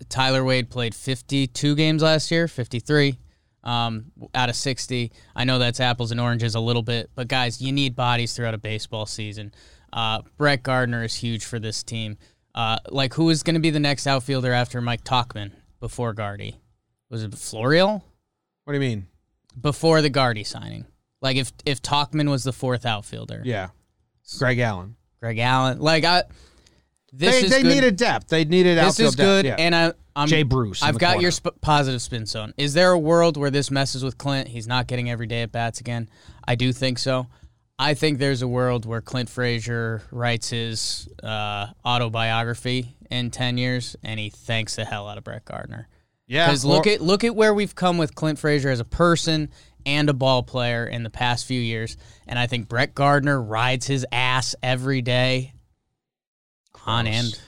Tyler 0.10 0.44
Wade 0.44 0.70
played 0.70 0.96
52 0.96 1.76
games 1.76 2.02
last 2.02 2.32
year, 2.32 2.48
53 2.48 3.18
um, 3.66 4.12
out 4.34 4.50
of 4.50 4.56
60. 4.56 5.12
I 5.36 5.44
know 5.44 5.60
that's 5.60 5.80
apples 5.80 6.12
and 6.12 6.22
oranges 6.22 6.56
a 6.56 6.60
little 6.60 6.84
bit, 6.84 7.10
but 7.16 7.28
guys, 7.28 7.62
you 7.62 7.72
need 7.72 7.96
bodies 7.96 8.34
throughout 8.34 8.54
a 8.54 8.60
baseball 8.60 9.06
season. 9.06 9.54
Uh, 9.96 10.22
Brett 10.38 10.62
Gardner 10.62 11.04
is 11.04 11.16
huge 11.16 11.46
for 11.46 11.58
this 11.58 11.82
team. 11.82 12.18
Uh, 12.54 12.78
like, 12.90 13.14
who 13.16 13.30
is 13.32 13.42
going 13.44 13.54
to 13.56 13.60
be 13.62 13.70
the 13.72 13.80
next 13.80 14.06
outfielder 14.06 14.52
after 14.52 14.82
Mike 14.82 15.04
Tauchman 15.04 15.52
before 15.80 16.14
Gardy? 16.14 16.60
Was 17.10 17.24
it 17.24 17.32
Florial? 17.32 18.04
What 18.66 18.74
do 18.74 18.80
you 18.80 18.80
mean? 18.80 19.08
Before 19.60 20.02
the 20.02 20.10
Gardy 20.10 20.44
signing. 20.44 20.86
Like, 21.22 21.38
if 21.38 21.52
if 21.66 21.82
Talkman 21.82 22.30
was 22.30 22.44
the 22.44 22.54
fourth 22.54 22.86
outfielder, 22.86 23.42
Yeah. 23.46 23.70
Greg 24.38 24.60
Allen. 24.60 24.96
Greg 25.22 25.40
Allen. 25.40 25.80
Like, 25.80 26.04
I. 26.04 26.24
This 27.14 27.40
they 27.40 27.46
is 27.46 27.52
they 27.52 27.62
good. 27.64 27.74
needed 27.74 27.96
depth. 27.96 28.28
They 28.28 28.44
needed 28.44 28.78
This 28.78 28.84
outfield 28.88 29.08
This 29.14 29.14
is 29.14 29.16
good, 29.16 29.44
depth. 29.44 29.60
Yeah. 29.60 29.66
and 29.66 29.74
I, 29.76 29.94
I'm 30.18 30.28
Jay 30.28 30.44
Bruce 30.44 30.84
I've 30.84 30.98
got 30.98 31.22
your 31.22 31.32
sp- 31.32 31.56
positive 31.62 32.02
spin 32.02 32.26
zone. 32.26 32.54
Is 32.58 32.74
there 32.74 32.92
a 32.92 33.00
world 33.00 33.38
where 33.38 33.50
this 33.50 33.72
messes 33.72 34.04
with 34.04 34.18
Clint? 34.18 34.50
He's 34.50 34.68
not 34.68 34.88
getting 34.88 35.10
every 35.10 35.26
day 35.28 35.42
at 35.44 35.52
bats 35.54 35.80
again. 35.80 36.10
I 36.46 36.56
do 36.56 36.74
think 36.74 37.00
so. 37.00 37.28
I 37.78 37.94
think 37.94 38.20
there's 38.20 38.42
a 38.42 38.48
world 38.48 38.86
where 38.86 39.02
Clint 39.02 39.30
Frazier 39.30 40.02
writes 40.12 40.50
his 40.50 41.10
uh, 41.22 41.68
autobiography 41.86 42.96
in 43.10 43.32
ten 43.32 43.58
years, 43.58 43.96
and 44.04 44.20
he 44.20 44.30
thanks 44.30 44.76
the 44.76 44.86
hell 44.86 45.08
out 45.08 45.18
of 45.18 45.24
Brett 45.24 45.46
Gardner. 45.46 45.88
yeah. 46.26 46.48
Because 46.48 46.64
look 46.64 46.88
at 46.88 47.02
look 47.02 47.24
at 47.24 47.36
where 47.36 47.54
we've 47.54 47.76
come 47.76 47.98
with 47.98 48.16
Clint 48.16 48.40
Frazier 48.40 48.70
as 48.70 48.80
a 48.80 48.86
person 48.86 49.50
and 49.86 50.10
a 50.10 50.14
ball 50.14 50.42
player 50.42 50.88
in 50.88 51.04
the 51.04 51.10
past 51.10 51.46
few 51.46 51.60
years, 51.60 51.98
and 52.28 52.40
I 52.40 52.48
think 52.48 52.70
Brett 52.70 52.96
Gardner 52.96 53.42
rides 53.42 53.88
his 53.88 54.06
ass 54.12 54.56
every 54.64 55.02
day. 55.02 55.54
On 56.86 57.06
Gross. 57.06 57.16
end. 57.16 57.40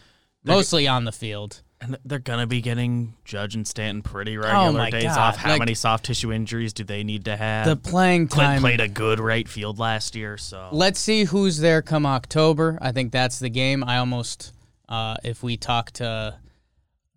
mostly 0.43 0.87
on 0.87 1.05
the 1.05 1.11
field. 1.11 1.61
And 1.79 1.97
they're 2.05 2.17
gonna 2.19 2.47
be 2.47 2.61
getting 2.61 3.13
Judge 3.23 3.53
and 3.55 3.67
Stanton 3.67 4.01
pretty 4.01 4.35
regular 4.35 4.69
Oh 4.69 4.71
my 4.71 4.89
days 4.89 5.03
God, 5.03 5.17
off. 5.17 5.37
How 5.37 5.51
like- 5.51 5.59
many 5.59 5.73
soft 5.75 6.05
tissue 6.05 6.31
injuries 6.33 6.73
do 6.73 6.83
they 6.83 7.03
need 7.03 7.25
to 7.25 7.37
have? 7.37 7.65
The 7.67 7.75
playing 7.75 8.29
time. 8.29 8.59
Clint 8.59 8.61
played 8.61 8.79
a 8.79 8.87
good 8.91 9.19
right 9.19 9.47
field 9.47 9.77
last 9.77 10.15
year, 10.15 10.37
so 10.37 10.69
Let's 10.71 10.99
see 10.99 11.25
who's 11.25 11.59
there 11.59 11.81
come 11.83 12.05
October. 12.05 12.79
I 12.81 12.91
think 12.91 13.11
that's 13.11 13.37
the 13.39 13.49
game. 13.49 13.83
I 13.83 13.97
almost, 13.97 14.53
uh, 14.89 15.17
if 15.23 15.43
we 15.43 15.55
talk 15.55 15.91
to, 15.93 16.35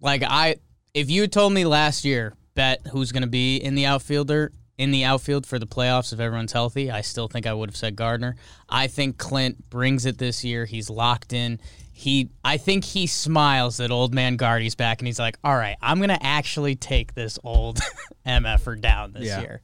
like 0.01 0.23
I, 0.23 0.57
if 0.93 1.09
you 1.11 1.27
told 1.27 1.53
me 1.55 1.65
last 1.65 2.05
year, 2.05 2.35
bet 2.55 2.87
who's 2.93 3.13
going 3.13 3.23
to 3.23 3.29
be 3.29 3.57
in 3.57 3.75
the 3.75 3.87
outfielder 3.87 4.53
in 4.77 4.91
the 4.91 5.05
outfield 5.05 5.47
for 5.47 5.59
the 5.59 5.67
playoffs 5.67 6.13
if 6.13 6.21
everyone's 6.21 6.53
healthy, 6.53 6.91
I 6.91 7.03
still 7.03 7.29
think 7.29 7.47
I 7.47 7.53
would 7.53 7.69
have 7.69 7.77
said 7.77 7.97
Gardner. 7.97 8.37
I 8.69 8.87
think 8.87 9.19
Clint 9.19 9.69
brings 9.69 10.07
it 10.07 10.17
this 10.19 10.43
year. 10.43 10.65
He's 10.65 10.89
locked 10.89 11.33
in. 11.35 11.61
He, 12.01 12.31
I 12.43 12.57
think 12.57 12.85
he 12.85 13.07
smiles 13.07 13.77
that 13.77 13.91
old 13.91 14.15
man 14.15 14.37
Guardy's 14.37 14.75
back, 14.75 15.01
and 15.01 15.07
he's 15.07 15.19
like, 15.19 15.39
"All 15.45 15.55
right, 15.55 15.77
I'm 15.83 16.01
gonna 16.01 16.19
actually 16.23 16.75
take 16.75 17.13
this 17.15 17.39
old 17.45 17.79
mf'er 18.27 18.81
down 18.81 19.13
this 19.13 19.25
Yeah. 19.27 19.41
year." 19.43 19.61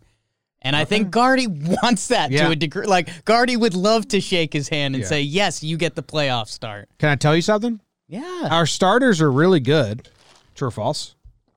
And 0.61 0.77
I 0.77 0.85
think 0.85 1.07
eh. 1.07 1.11
Guardy 1.11 1.47
wants 1.47 2.09
that 2.09 2.31
Yeah. 2.31 2.45
to 2.47 2.51
a 2.51 2.57
degree. 2.57 2.87
Like 2.87 3.25
Guardy 3.25 3.57
would 3.57 3.73
love 3.75 4.07
to 4.09 4.21
shake 4.21 4.53
his 4.53 4.69
hand 4.69 4.95
and 4.95 5.03
Yeah. 5.03 5.09
say, 5.09 5.23
"Yes, 5.23 5.63
you 5.63 5.79
get 5.79 5.95
the 5.95 6.03
playoff 6.03 6.49
start." 6.49 6.91
Can 6.99 7.09
I 7.09 7.15
tell 7.17 7.35
you 7.35 7.41
something? 7.41 7.81
Yeah. 8.07 8.49
Our 8.51 8.67
starters 8.67 9.23
are 9.23 9.33
really 9.33 9.61
good. 9.61 10.07
True 10.55 10.69
or 10.69 10.71
false? 10.71 11.15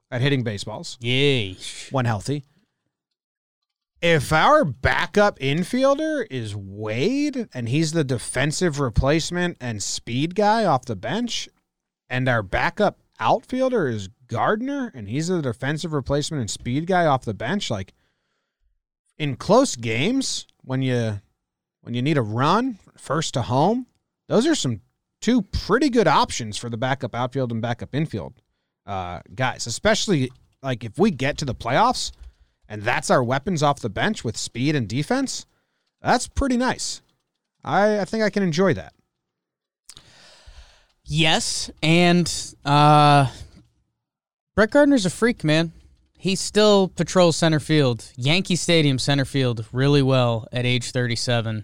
At 0.09 0.21
hitting 0.21 0.43
baseballs 0.43 0.98
Yay. 1.01 1.57
when 1.91 2.05
healthy. 2.05 2.45
If 4.01 4.32
our 4.32 4.63
backup 4.63 5.39
infielder 5.39 6.25
is 6.32 6.56
Wade 6.56 7.50
and 7.53 7.68
he's 7.68 7.91
the 7.91 8.06
defensive 8.06 8.79
replacement 8.79 9.58
and 9.60 9.84
speed 9.84 10.36
guy 10.36 10.63
off 10.63 10.86
the 10.86 10.96
bench, 10.96 11.50
and 12.10 12.29
our 12.29 12.41
backup 12.41 13.00
outfielder 13.20 13.89
is 13.89 14.10
Gardner 14.27 14.91
and 14.96 15.10
he's 15.10 15.27
the 15.27 15.41
defensive 15.41 15.91
replacement 15.91 16.39
and 16.39 16.50
speed 16.50 16.88
guy 16.88 17.06
off 17.06 17.25
the 17.25 17.34
bench, 17.34 17.70
like 17.70 17.94
in 19.18 19.36
close 19.36 19.75
games 19.75 20.48
when 20.63 20.82
you 20.82 21.20
when 21.82 21.94
you 21.94 22.01
need 22.01 22.18
a 22.18 22.22
run 22.22 22.77
first 22.98 23.34
to 23.34 23.41
home, 23.41 23.88
those 24.27 24.46
are 24.48 24.56
some 24.56 24.82
two 25.22 25.41
pretty 25.41 25.89
good 25.89 26.08
options 26.08 26.58
for 26.58 26.70
the 26.70 26.77
backup 26.77 27.13
outfield 27.13 27.51
and 27.51 27.62
backup 27.62 27.94
infield 27.94 28.41
uh, 28.86 29.20
guys, 29.36 29.68
especially 29.68 30.32
like 30.63 30.86
if 30.86 30.98
we 30.98 31.12
get 31.12 31.38
to 31.38 31.46
the 31.46 31.56
playoffs 31.56 32.12
and 32.69 32.83
that's 32.83 33.09
our 33.09 33.23
weapons 33.23 33.63
off 33.63 33.79
the 33.79 33.89
bench 33.89 34.23
with 34.23 34.38
speed 34.38 34.75
and 34.75 34.88
defense, 34.88 35.47
that's 36.01 36.27
pretty 36.27 36.55
nice. 36.55 37.01
I, 37.63 37.99
I 37.99 38.05
think 38.05 38.23
I 38.23 38.29
can 38.29 38.43
enjoy 38.43 38.75
that. 38.75 38.93
Yes, 41.03 41.71
and 41.81 42.31
uh, 42.63 43.27
Brett 44.55 44.69
Gardner's 44.69 45.07
a 45.07 45.09
freak, 45.09 45.43
man. 45.43 45.71
He 46.13 46.35
still 46.35 46.89
patrols 46.89 47.35
center 47.35 47.59
field, 47.59 48.05
Yankee 48.15 48.55
Stadium 48.55 48.99
center 48.99 49.25
field, 49.25 49.65
really 49.71 50.03
well 50.03 50.47
at 50.51 50.65
age 50.65 50.91
37. 50.91 51.63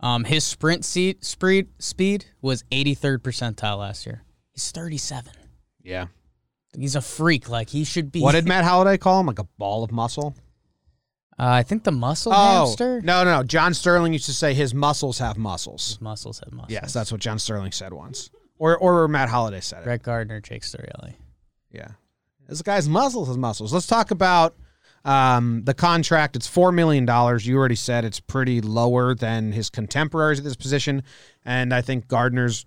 Um, 0.00 0.24
his 0.24 0.44
sprint 0.44 0.84
seat, 0.84 1.24
speed 1.24 1.68
speed 1.78 2.26
was 2.42 2.62
83rd 2.70 3.18
percentile 3.18 3.78
last 3.78 4.04
year. 4.04 4.22
He's 4.52 4.70
37. 4.70 5.32
Yeah. 5.82 6.08
He's 6.78 6.96
a 6.96 7.00
freak. 7.00 7.48
Like 7.48 7.70
he 7.70 7.84
should 7.84 8.10
be. 8.12 8.20
What 8.20 8.32
did 8.32 8.46
Matt 8.48 8.64
Holliday 8.64 8.98
call 8.98 9.20
him? 9.20 9.26
Like 9.26 9.38
a 9.38 9.44
ball 9.58 9.84
of 9.84 9.92
muscle? 9.92 10.34
Uh, 11.38 11.46
I 11.46 11.62
think 11.64 11.82
the 11.82 11.90
muscle 11.92 12.32
Oh, 12.32 12.66
hamster. 12.66 13.00
no, 13.02 13.24
no, 13.24 13.38
no. 13.38 13.42
John 13.42 13.74
Sterling 13.74 14.12
used 14.12 14.26
to 14.26 14.32
say 14.32 14.54
his 14.54 14.72
muscles 14.72 15.18
have 15.18 15.36
muscles. 15.36 15.88
His 15.88 16.00
muscles 16.00 16.38
have 16.44 16.52
muscles. 16.52 16.70
Yes, 16.72 16.92
that's 16.92 17.10
what 17.10 17.20
John 17.20 17.40
Sterling 17.40 17.72
said 17.72 17.92
once. 17.92 18.30
Or 18.58 18.76
or 18.78 19.08
Matt 19.08 19.28
Holliday 19.28 19.60
said 19.60 19.80
it. 19.80 19.84
Brett 19.84 20.02
Gardner, 20.02 20.40
Jake 20.40 20.62
Storielli. 20.62 21.14
Yeah. 21.72 21.88
This 22.48 22.62
guy's 22.62 22.88
muscles 22.88 23.26
has 23.28 23.36
muscles. 23.38 23.72
Let's 23.72 23.86
talk 23.88 24.10
about 24.12 24.54
um, 25.04 25.62
the 25.64 25.74
contract. 25.74 26.36
It's 26.36 26.48
$4 26.48 26.72
million. 26.72 27.04
You 27.40 27.56
already 27.58 27.74
said 27.74 28.04
it's 28.04 28.20
pretty 28.20 28.60
lower 28.60 29.14
than 29.14 29.50
his 29.50 29.70
contemporaries 29.70 30.38
at 30.38 30.44
this 30.44 30.54
position. 30.54 31.02
And 31.44 31.74
I 31.74 31.80
think 31.82 32.06
Gardner's 32.06 32.64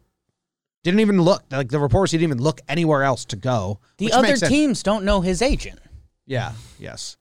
didn't 0.91 1.01
even 1.01 1.22
look. 1.22 1.44
Like 1.51 1.70
the 1.70 1.79
reports, 1.79 2.12
he 2.12 2.17
didn't 2.17 2.32
even 2.34 2.44
look 2.44 2.62
anywhere 2.67 3.03
else 3.03 3.25
to 3.25 3.36
go. 3.36 3.79
The 3.98 4.12
other 4.13 4.36
teams 4.36 4.82
don't 4.84 5.03
know 5.06 5.22
his 5.22 5.41
agent. 5.41 5.79
Yeah. 6.25 6.53
Yes. 6.79 7.17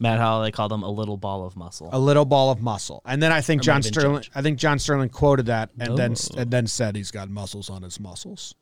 Matt 0.00 0.18
Holliday 0.20 0.52
called 0.52 0.72
him 0.72 0.82
a 0.84 0.90
little 0.90 1.16
ball 1.16 1.44
of 1.44 1.56
muscle. 1.56 1.88
A 1.92 1.98
little 1.98 2.24
ball 2.24 2.50
of 2.52 2.62
muscle. 2.62 3.02
And 3.04 3.20
then 3.22 3.32
I 3.32 3.40
think 3.40 3.62
Or 3.62 3.64
John 3.64 3.74
might 3.78 3.84
have 3.86 3.92
been 3.94 4.00
Sterling. 4.00 4.22
Judge. 4.22 4.30
I 4.34 4.42
think 4.42 4.58
John 4.58 4.78
Sterling 4.78 5.08
quoted 5.08 5.46
that 5.46 5.70
and 5.78 5.98
then 5.98 6.14
Oh. 6.32 6.38
and 6.38 6.50
then 6.50 6.66
said 6.68 6.94
he's 6.94 7.10
got 7.10 7.28
muscles 7.28 7.68
on 7.68 7.82
his 7.82 7.98
muscles. 7.98 8.54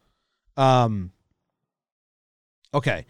Um. 0.57 1.13
Okay. 2.73 3.05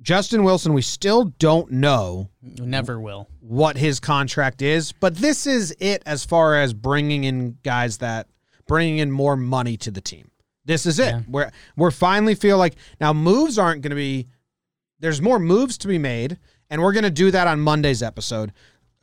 Justin 0.00 0.42
Wilson, 0.42 0.72
we 0.74 0.82
still 0.82 1.26
don't 1.38 1.70
know 1.70 2.28
Never 2.42 2.98
will. 2.98 3.28
what 3.40 3.76
his 3.76 4.00
contract 4.00 4.60
is, 4.60 4.90
but 4.92 5.14
this 5.16 5.46
is 5.46 5.74
it 5.78 6.02
as 6.06 6.24
far 6.24 6.56
as 6.60 6.74
bringing 6.74 7.22
in 7.22 7.56
guys 7.62 7.98
that 7.98 8.26
bringing 8.66 8.98
in 8.98 9.10
more 9.10 9.36
money 9.36 9.76
to 9.78 9.90
the 9.90 10.00
team. 10.00 10.30
This 10.64 10.86
is 10.86 10.98
it. 10.98 11.06
Yeah. 11.10 11.22
We're 11.28 11.50
we're 11.76 11.90
finally 11.90 12.34
feel 12.34 12.58
like 12.58 12.76
now 13.00 13.12
moves 13.12 13.58
aren't 13.58 13.82
going 13.82 13.90
to 13.90 13.96
be 13.96 14.28
there's 15.00 15.20
more 15.20 15.38
moves 15.38 15.76
to 15.78 15.88
be 15.88 15.98
made 15.98 16.38
and 16.70 16.80
we're 16.80 16.92
going 16.92 17.04
to 17.04 17.10
do 17.10 17.30
that 17.30 17.48
on 17.48 17.60
Monday's 17.60 18.02
episode 18.02 18.52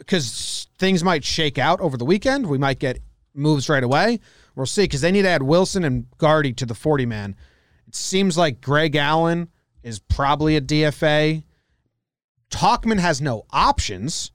cuz 0.07 0.67
things 0.77 1.03
might 1.03 1.25
shake 1.25 1.57
out 1.57 1.79
over 1.81 1.97
the 1.97 2.05
weekend. 2.05 2.47
We 2.47 2.57
might 2.57 2.79
get 2.79 2.99
moves 3.33 3.67
right 3.67 3.83
away. 3.83 4.19
We'll 4.55 4.65
see 4.65 4.87
cuz 4.87 5.01
they 5.01 5.11
need 5.11 5.23
to 5.23 5.29
add 5.29 5.43
Wilson 5.43 5.83
and 5.83 6.05
Guardy 6.17 6.53
to 6.53 6.65
the 6.65 6.75
40 6.75 7.05
man. 7.05 7.35
It 7.87 7.95
seems 7.95 8.37
like 8.37 8.61
Greg 8.61 8.95
Allen 8.95 9.49
is 9.83 9.99
probably 9.99 10.55
a 10.55 10.61
DFA. 10.61 11.43
Tauchman 12.49 12.99
has 12.99 13.21
no 13.21 13.45
options. 13.51 14.31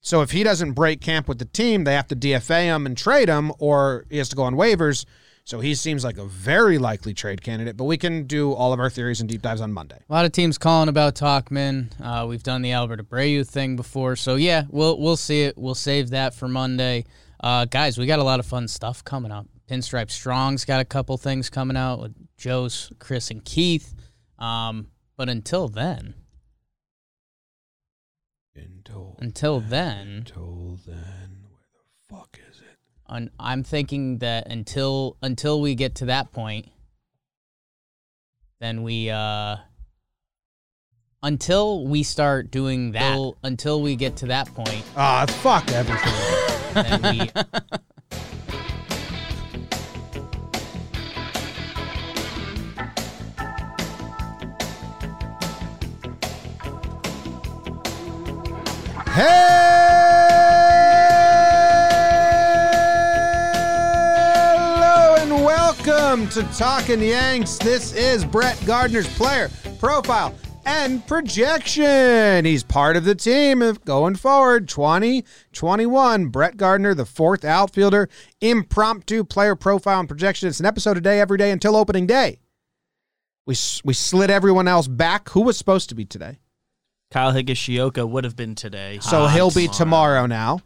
So 0.00 0.22
if 0.22 0.30
he 0.30 0.42
doesn't 0.42 0.72
break 0.72 1.00
camp 1.00 1.28
with 1.28 1.38
the 1.38 1.44
team, 1.44 1.84
they 1.84 1.94
have 1.94 2.08
to 2.08 2.16
DFA 2.16 2.64
him 2.64 2.86
and 2.86 2.96
trade 2.96 3.28
him, 3.28 3.52
or 3.58 4.06
he 4.10 4.18
has 4.18 4.28
to 4.30 4.36
go 4.36 4.44
on 4.44 4.54
waivers. 4.54 5.04
So 5.44 5.60
he 5.60 5.74
seems 5.74 6.04
like 6.04 6.16
a 6.16 6.24
very 6.24 6.78
likely 6.78 7.12
trade 7.12 7.42
candidate. 7.42 7.76
But 7.76 7.84
we 7.84 7.98
can 7.98 8.24
do 8.26 8.52
all 8.52 8.72
of 8.72 8.80
our 8.80 8.88
theories 8.88 9.20
and 9.20 9.28
deep 9.28 9.42
dives 9.42 9.60
on 9.60 9.72
Monday. 9.72 10.00
A 10.08 10.12
lot 10.12 10.24
of 10.24 10.32
teams 10.32 10.58
calling 10.58 10.88
about 10.88 11.16
Tauchman. 11.16 11.90
Uh, 12.00 12.26
we've 12.26 12.42
done 12.42 12.62
the 12.62 12.72
Albert 12.72 13.08
Abreu 13.08 13.46
thing 13.46 13.76
before, 13.76 14.16
so 14.16 14.36
yeah, 14.36 14.64
we'll 14.70 14.98
we'll 14.98 15.16
see 15.16 15.42
it. 15.42 15.58
We'll 15.58 15.74
save 15.74 16.10
that 16.10 16.34
for 16.34 16.48
Monday, 16.48 17.04
uh, 17.40 17.64
guys. 17.64 17.98
We 17.98 18.06
got 18.06 18.20
a 18.20 18.24
lot 18.24 18.38
of 18.38 18.46
fun 18.46 18.68
stuff 18.68 19.02
coming 19.04 19.32
up. 19.32 19.46
Pinstripe 19.68 20.10
Strong's 20.10 20.64
got 20.64 20.80
a 20.80 20.84
couple 20.84 21.16
things 21.16 21.50
coming 21.50 21.76
out 21.76 22.00
with 22.00 22.14
Joe's, 22.36 22.92
Chris, 22.98 23.30
and 23.30 23.44
Keith. 23.44 23.94
Um, 24.38 24.88
but 25.16 25.28
until 25.28 25.68
then, 25.68 26.14
Until, 28.64 29.16
until 29.18 29.60
then, 29.60 30.08
until 30.08 30.78
then, 30.86 31.44
where 31.48 31.66
the 31.74 32.14
fuck 32.16 32.38
is 32.50 32.58
it? 32.60 32.76
un- 33.06 33.30
I'm 33.38 33.62
thinking 33.62 34.18
that 34.18 34.46
until 34.48 35.16
until 35.22 35.60
we 35.60 35.74
get 35.74 35.96
to 35.96 36.06
that 36.06 36.32
point, 36.32 36.68
then 38.60 38.82
we 38.82 39.10
uh 39.10 39.56
until 41.22 41.86
we 41.86 42.02
start 42.02 42.50
doing 42.50 42.92
that 42.92 43.32
until 43.42 43.82
we 43.82 43.96
get 43.96 44.16
to 44.16 44.26
that 44.26 44.46
point, 44.54 44.84
Ah, 44.96 45.26
fuck 45.26 45.70
everything. 45.72 47.30
Hello 59.20 59.26
and 65.18 65.44
welcome 65.44 66.26
to 66.28 66.42
Talking 66.56 67.02
Yanks. 67.02 67.58
This 67.58 67.92
is 67.92 68.24
Brett 68.24 68.58
Gardner's 68.64 69.06
player 69.18 69.50
profile 69.78 70.34
and 70.64 71.06
projection. 71.06 72.46
He's 72.46 72.62
part 72.62 72.96
of 72.96 73.04
the 73.04 73.14
team 73.14 73.60
of 73.60 73.84
going 73.84 74.16
forward 74.16 74.68
2021. 74.68 76.28
Brett 76.28 76.56
Gardner, 76.56 76.94
the 76.94 77.04
fourth 77.04 77.44
outfielder, 77.44 78.08
impromptu 78.40 79.22
player 79.24 79.54
profile 79.54 80.00
and 80.00 80.08
projection. 80.08 80.48
It's 80.48 80.60
an 80.60 80.66
episode 80.66 80.96
a 80.96 81.02
day 81.02 81.20
every 81.20 81.36
day 81.36 81.50
until 81.50 81.76
opening 81.76 82.06
day. 82.06 82.38
We, 83.44 83.54
we 83.84 83.92
slid 83.92 84.30
everyone 84.30 84.66
else 84.66 84.88
back. 84.88 85.28
Who 85.30 85.42
was 85.42 85.58
supposed 85.58 85.90
to 85.90 85.94
be 85.94 86.06
today? 86.06 86.38
Kyle 87.10 87.32
Higashioka 87.32 88.08
would 88.08 88.24
have 88.24 88.36
been 88.36 88.54
today. 88.54 88.98
So 89.02 89.20
Hot 89.26 89.34
he'll 89.34 89.50
be 89.50 89.66
tomorrow 89.68 90.26
now. 90.26 90.60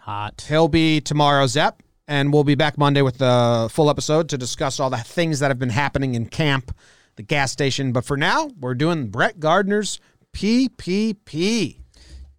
hot. 0.00 0.44
He'll 0.48 0.68
be 0.68 1.00
tomorrow, 1.00 1.46
ep, 1.56 1.82
and 2.06 2.32
we'll 2.32 2.44
be 2.44 2.54
back 2.54 2.76
Monday 2.76 3.00
with 3.02 3.18
the 3.18 3.68
full 3.72 3.88
episode 3.88 4.28
to 4.30 4.38
discuss 4.38 4.78
all 4.78 4.90
the 4.90 4.98
things 4.98 5.40
that 5.40 5.48
have 5.48 5.58
been 5.58 5.70
happening 5.70 6.14
in 6.14 6.26
camp, 6.26 6.76
the 7.16 7.22
gas 7.22 7.50
station. 7.50 7.92
But 7.92 8.04
for 8.04 8.16
now, 8.16 8.50
we're 8.60 8.74
doing 8.74 9.08
Brett 9.08 9.40
Gardner's 9.40 10.00
PPP. 10.34 11.78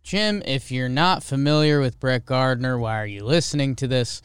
Jim, 0.03 0.41
if 0.45 0.71
you're 0.71 0.89
not 0.89 1.23
familiar 1.23 1.79
with 1.79 1.99
Brett 1.99 2.25
Gardner, 2.25 2.77
why 2.77 3.01
are 3.01 3.05
you 3.07 3.23
listening 3.23 3.75
to 3.77 3.87
this? 3.87 4.21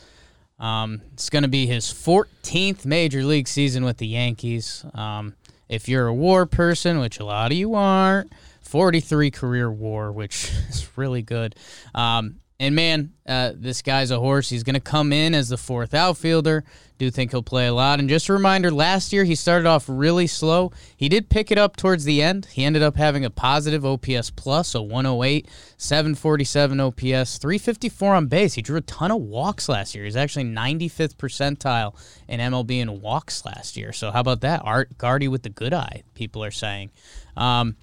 Um, 0.59 1.01
it's 1.13 1.31
going 1.31 1.43
to 1.43 1.49
be 1.49 1.67
his 1.67 1.87
14th 1.87 2.85
major 2.87 3.23
league 3.25 3.49
season 3.49 3.85
with 3.85 3.97
the 3.99 4.07
Yankees. 4.07 4.85
Um, 4.95 5.35
if 5.69 5.89
you're 5.89 6.07
a 6.07 6.15
war 6.15 6.47
person, 6.47 7.01
which 7.01 7.19
a 7.19 7.25
lot 7.25 7.51
of 7.51 7.59
you 7.59 7.75
aren't, 7.75 8.33
43 8.75 9.31
career 9.31 9.71
war, 9.71 10.11
which 10.11 10.51
is 10.69 10.89
really 10.97 11.23
good. 11.23 11.55
Um, 11.95 12.41
and 12.59 12.75
man, 12.75 13.13
uh, 13.25 13.53
this 13.55 13.83
guy's 13.83 14.11
a 14.11 14.19
horse. 14.19 14.51
He's 14.51 14.65
going 14.65 14.75
to 14.75 14.81
come 14.81 15.13
in 15.13 15.33
as 15.33 15.49
the 15.49 15.57
fourth 15.57 15.95
outfielder. 15.95 16.65
Do 16.99 17.09
think 17.09 17.31
he'll 17.31 17.45
play 17.45 17.69
a 17.69 17.73
lot. 17.73 18.01
And 18.01 18.09
just 18.09 18.29
a 18.29 18.33
reminder 18.33 18.73
last 18.73 19.13
year, 19.13 19.23
he 19.23 19.37
started 19.37 19.69
off 19.69 19.85
really 19.87 20.27
slow. 20.27 20.73
He 20.97 21.09
did 21.09 21.29
pick 21.29 21.53
it 21.53 21.59
up 21.59 21.77
towards 21.77 22.03
the 22.03 22.21
end. 22.21 22.47
He 22.47 22.65
ended 22.65 22.83
up 22.83 22.97
having 22.97 23.25
a 23.25 23.31
positive 23.31 23.87
OPS 23.87 24.31
plus, 24.31 24.75
a 24.75 24.83
108, 24.83 25.49
747 25.77 26.81
OPS, 26.81 27.39
354 27.39 28.15
on 28.17 28.27
base. 28.27 28.55
He 28.55 28.63
drew 28.63 28.79
a 28.79 28.81
ton 28.81 29.13
of 29.13 29.23
walks 29.23 29.69
last 29.69 29.95
year. 29.95 30.03
He's 30.03 30.17
actually 30.17 30.47
95th 30.47 31.15
percentile 31.15 31.95
in 32.27 32.41
MLB 32.41 32.81
in 32.81 33.01
walks 33.01 33.45
last 33.45 33.77
year. 33.77 33.93
So 33.93 34.11
how 34.11 34.19
about 34.19 34.41
that? 34.41 34.63
Art 34.65 34.99
Guardy 34.99 35.29
with 35.29 35.45
the 35.45 35.49
good 35.49 35.73
eye, 35.73 36.03
people 36.15 36.43
are 36.43 36.51
saying. 36.51 36.91
Um, 37.37 37.77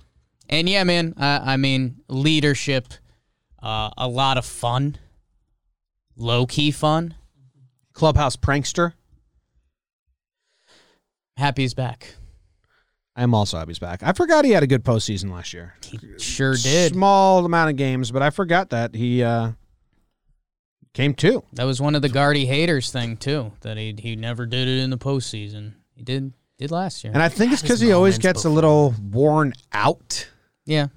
and 0.51 0.69
yeah, 0.69 0.83
man, 0.83 1.13
I, 1.17 1.53
I 1.53 1.57
mean, 1.57 1.97
leadership 2.07 2.93
uh, 3.61 3.89
a 3.97 4.07
lot 4.07 4.37
of 4.37 4.45
fun, 4.45 4.97
low 6.15 6.45
key 6.45 6.71
fun. 6.71 7.15
Clubhouse 7.93 8.35
prankster. 8.35 8.93
Happy 11.37 11.63
he's 11.63 11.73
back. 11.73 12.15
I 13.15 13.23
am 13.23 13.33
also 13.33 13.57
happy 13.57 13.71
he's 13.71 13.79
back. 13.79 14.03
I 14.03 14.13
forgot 14.13 14.45
he 14.45 14.51
had 14.51 14.63
a 14.63 14.67
good 14.67 14.83
postseason 14.83 15.31
last 15.31 15.53
year. 15.53 15.75
He 15.83 15.99
sure 16.17 16.55
did. 16.55 16.93
Small 16.93 17.45
amount 17.45 17.69
of 17.69 17.75
games, 17.75 18.11
but 18.11 18.21
I 18.21 18.29
forgot 18.29 18.69
that 18.69 18.95
he 18.95 19.21
uh, 19.21 19.51
came 20.93 21.13
too. 21.13 21.43
That 21.53 21.65
was 21.65 21.81
one 21.81 21.95
of 21.95 22.01
the 22.01 22.09
Guardy 22.09 22.45
haters 22.45 22.91
thing 22.91 23.17
too. 23.17 23.51
That 23.61 23.77
he 23.77 23.95
he 23.97 24.15
never 24.15 24.45
did 24.45 24.67
it 24.67 24.81
in 24.81 24.89
the 24.89 24.97
postseason. 24.97 25.73
He 25.93 26.03
did 26.03 26.33
did 26.57 26.71
last 26.71 27.03
year. 27.03 27.11
And 27.13 27.21
I 27.21 27.27
think 27.27 27.51
it's 27.51 27.61
because 27.61 27.81
he 27.81 27.91
always 27.91 28.13
moments 28.13 28.23
gets 28.23 28.45
a 28.45 28.49
little 28.49 28.95
worn 29.11 29.53
out. 29.73 30.29
Yeah, 30.65 30.87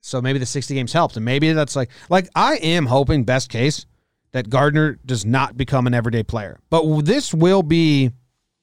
So 0.00 0.22
maybe 0.22 0.38
the 0.38 0.46
60 0.46 0.74
games 0.74 0.92
helped. 0.92 1.16
And 1.16 1.24
maybe 1.24 1.52
that's 1.52 1.76
like, 1.76 1.90
like 2.08 2.28
I 2.34 2.56
am 2.56 2.86
hoping, 2.86 3.24
best 3.24 3.50
case, 3.50 3.86
that 4.32 4.50
Gardner 4.50 4.98
does 5.04 5.24
not 5.24 5.56
become 5.56 5.86
an 5.86 5.94
everyday 5.94 6.22
player. 6.22 6.58
But 6.70 7.02
this 7.02 7.32
will 7.32 7.62
be 7.62 8.10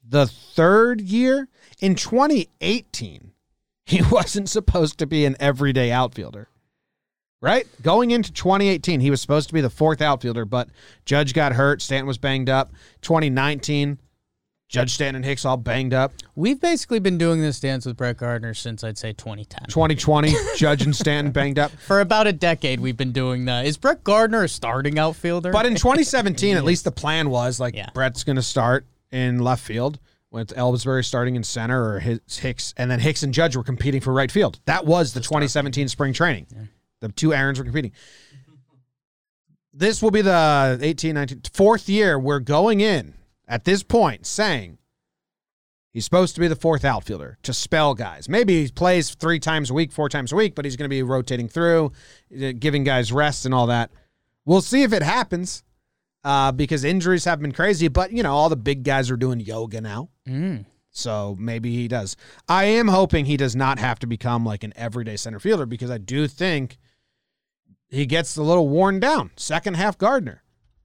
the 0.07 0.27
third 0.27 1.01
year. 1.01 1.47
In 1.81 1.95
2018, 1.95 3.31
he 3.85 4.01
wasn't 4.11 4.49
supposed 4.49 4.99
to 4.99 5.07
be 5.07 5.25
an 5.25 5.35
everyday 5.39 5.91
outfielder. 5.91 6.47
Right? 7.41 7.67
Going 7.81 8.11
into 8.11 8.31
2018, 8.31 9.01
he 9.01 9.09
was 9.09 9.19
supposed 9.19 9.49
to 9.49 9.53
be 9.53 9.59
the 9.59 9.69
fourth 9.69 10.01
outfielder, 10.01 10.45
but 10.45 10.69
Judge 11.03 11.33
got 11.33 11.51
hurt. 11.51 11.81
Stanton 11.81 12.07
was 12.07 12.17
banged 12.17 12.49
up. 12.49 12.71
2019, 13.01 13.99
Judge 14.73 14.95
Stanton 14.95 15.17
and 15.17 15.25
Hicks 15.25 15.45
all 15.45 15.55
banged 15.55 15.93
up. 15.93 16.13
we've 16.35 16.59
basically 16.59 16.97
been 16.97 17.19
doing 17.19 17.41
this 17.41 17.59
dance 17.59 17.85
with 17.85 17.95
Brett 17.95 18.17
Gardner 18.17 18.55
since 18.55 18.83
I'd 18.83 18.97
say 18.97 19.13
2010. 19.13 19.67
2020, 19.67 20.33
Judge 20.57 20.81
and 20.81 20.95
Stanton 20.95 21.31
banged 21.31 21.59
up. 21.59 21.69
For 21.87 22.01
about 22.01 22.25
a 22.25 22.33
decade, 22.33 22.79
we've 22.79 22.97
been 22.97 23.11
doing 23.11 23.45
that. 23.45 23.67
Is 23.67 23.77
Brett 23.77 24.03
Gardner 24.03 24.41
a 24.43 24.49
starting 24.49 24.97
outfielder? 24.97 25.51
But 25.51 25.67
in 25.67 25.75
2017, 25.75 26.57
at 26.57 26.63
least 26.63 26.85
the 26.85 26.91
plan 26.91 27.29
was 27.29 27.59
like 27.59 27.75
Yeah. 27.75 27.91
Brett's 27.93 28.23
going 28.23 28.35
to 28.37 28.41
start 28.41 28.87
in 29.11 29.37
left 29.37 29.63
field 29.63 29.99
with 30.31 30.47
Ellsbury 30.55 31.05
starting 31.05 31.35
in 31.35 31.43
center 31.43 31.93
or 31.93 31.99
his, 31.99 32.19
Hicks, 32.39 32.73
and 32.75 32.89
then 32.89 32.99
Hicks 32.99 33.21
and 33.21 33.31
Judge 33.31 33.55
were 33.55 33.63
competing 33.63 34.01
for 34.01 34.11
right 34.11 34.31
field. 34.31 34.59
That 34.65 34.87
was 34.87 35.13
the 35.13 35.19
2017 35.21 35.87
spring 35.87 36.13
training. 36.13 36.47
The 36.99 37.09
two 37.09 37.31
Aaron's 37.31 37.59
were 37.59 37.65
competing. 37.65 37.91
This 39.71 40.01
will 40.01 40.09
be 40.09 40.23
the 40.23 40.79
18, 40.81 41.13
19, 41.13 41.41
fourth 41.53 41.87
year 41.87 42.17
we're 42.17 42.39
going 42.39 42.79
in 42.81 43.13
at 43.53 43.63
this 43.65 43.83
point 43.83 44.25
saying 44.25 44.77
he's 45.91 46.03
supposed 46.05 46.33
to 46.35 46.41
be 46.41 46.47
the 46.47 46.55
fourth 46.55 46.83
outfielder 46.83 47.37
to 47.43 47.53
spell 47.53 47.93
guys. 47.93 48.27
Maybe 48.27 48.63
he 48.63 48.71
plays 48.71 49.13
three 49.13 49.39
times 49.39 49.69
a 49.69 49.73
week, 49.75 49.91
four 49.91 50.09
times 50.09 50.31
a 50.31 50.35
week, 50.35 50.55
but 50.55 50.65
he's 50.65 50.75
going 50.75 50.89
to 50.89 50.93
be 50.93 51.03
rotating 51.03 51.47
through, 51.47 51.91
uh, 52.41 52.53
giving 52.57 52.83
guys 52.83 53.11
rest 53.11 53.45
and 53.45 53.53
all 53.53 53.67
that. 53.67 53.91
We'll 54.45 54.61
see 54.61 54.81
if 54.81 54.91
it 54.91 55.03
happens 55.03 55.63
uh, 56.23 56.51
because 56.51 56.83
injuries 56.83 57.25
have 57.25 57.39
been 57.41 57.51
crazy. 57.51 57.87
But 57.89 58.11
you 58.11 58.23
know, 58.23 58.33
all 58.33 58.49
the 58.49 58.55
big 58.55 58.83
guys 58.83 59.11
are 59.11 59.17
doing 59.17 59.39
yoga 59.39 59.81
now, 59.81 60.09
Mm. 60.27 60.65
so 60.89 61.35
maybe 61.39 61.75
he 61.75 61.87
does. 61.87 62.15
I 62.47 62.63
am 62.65 62.87
hoping 62.87 63.25
he 63.25 63.37
does 63.37 63.55
not 63.55 63.77
have 63.77 63.99
to 63.99 64.07
become 64.07 64.43
like 64.45 64.63
an 64.63 64.73
everyday 64.75 65.15
center 65.17 65.39
fielder 65.39 65.65
because 65.67 65.91
I 65.91 65.97
do 65.99 66.27
think 66.27 66.77
he 67.89 68.05
gets 68.07 68.35
a 68.35 68.41
little 68.41 68.67
worn 68.67 68.99
down. 68.99 69.29
Second 69.35 69.75
half 69.75 69.97
Gardner. 69.97 70.41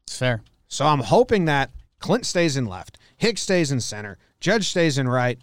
It's 0.06 0.18
fair. 0.18 0.42
So 0.68 0.84
I'm 0.86 1.00
hoping 1.00 1.46
that 1.46 1.70
Clint 1.98 2.26
stays 2.26 2.56
in 2.56 2.66
left, 2.66 2.98
Hicks 3.16 3.42
stays 3.42 3.72
in 3.72 3.80
center, 3.80 4.18
Judge 4.40 4.68
stays 4.68 4.98
in 4.98 5.08
right, 5.08 5.38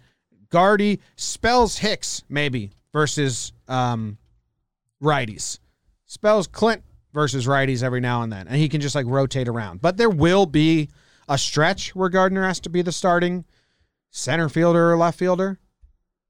Guardy 0.50 1.00
spells 1.16 1.78
Hicks 1.78 2.22
maybe 2.28 2.70
versus 2.92 3.52
um, 3.68 4.18
righties, 5.02 5.58
spells 6.06 6.46
Clint 6.46 6.82
versus 7.12 7.46
righties 7.46 7.82
every 7.82 8.00
now 8.00 8.22
and 8.22 8.32
then, 8.32 8.48
and 8.48 8.56
he 8.56 8.68
can 8.68 8.80
just 8.80 8.94
like 8.94 9.06
rotate 9.06 9.48
around. 9.48 9.80
But 9.80 9.96
there 9.96 10.10
will 10.10 10.46
be 10.46 10.88
a 11.28 11.36
stretch 11.38 11.94
where 11.94 12.08
Gardner 12.08 12.44
has 12.44 12.60
to 12.60 12.70
be 12.70 12.82
the 12.82 12.92
starting 12.92 13.44
center 14.10 14.48
fielder 14.48 14.92
or 14.92 14.96
left 14.96 15.18
fielder, 15.18 15.58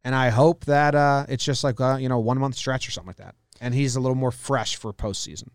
and 0.05 0.15
I 0.15 0.31
hope 0.31 0.65
that 0.65 0.95
uh, 0.95 1.27
it's 1.29 1.45
just 1.45 1.65
like 1.65 1.81
uh, 1.81 1.97
you 1.97 2.09
know 2.09 2.19
one 2.19 2.39
month 2.39 2.57
stretch 2.57 2.89
or 2.89 2.91
something 2.91 3.09
like 3.09 3.17
that, 3.17 3.35
and 3.61 3.75
he's 3.75 3.97
a 3.97 4.01
little 4.01 4.17
more 4.17 4.33
fresh 4.33 4.77
for 4.77 4.93
postseason. 4.93 5.49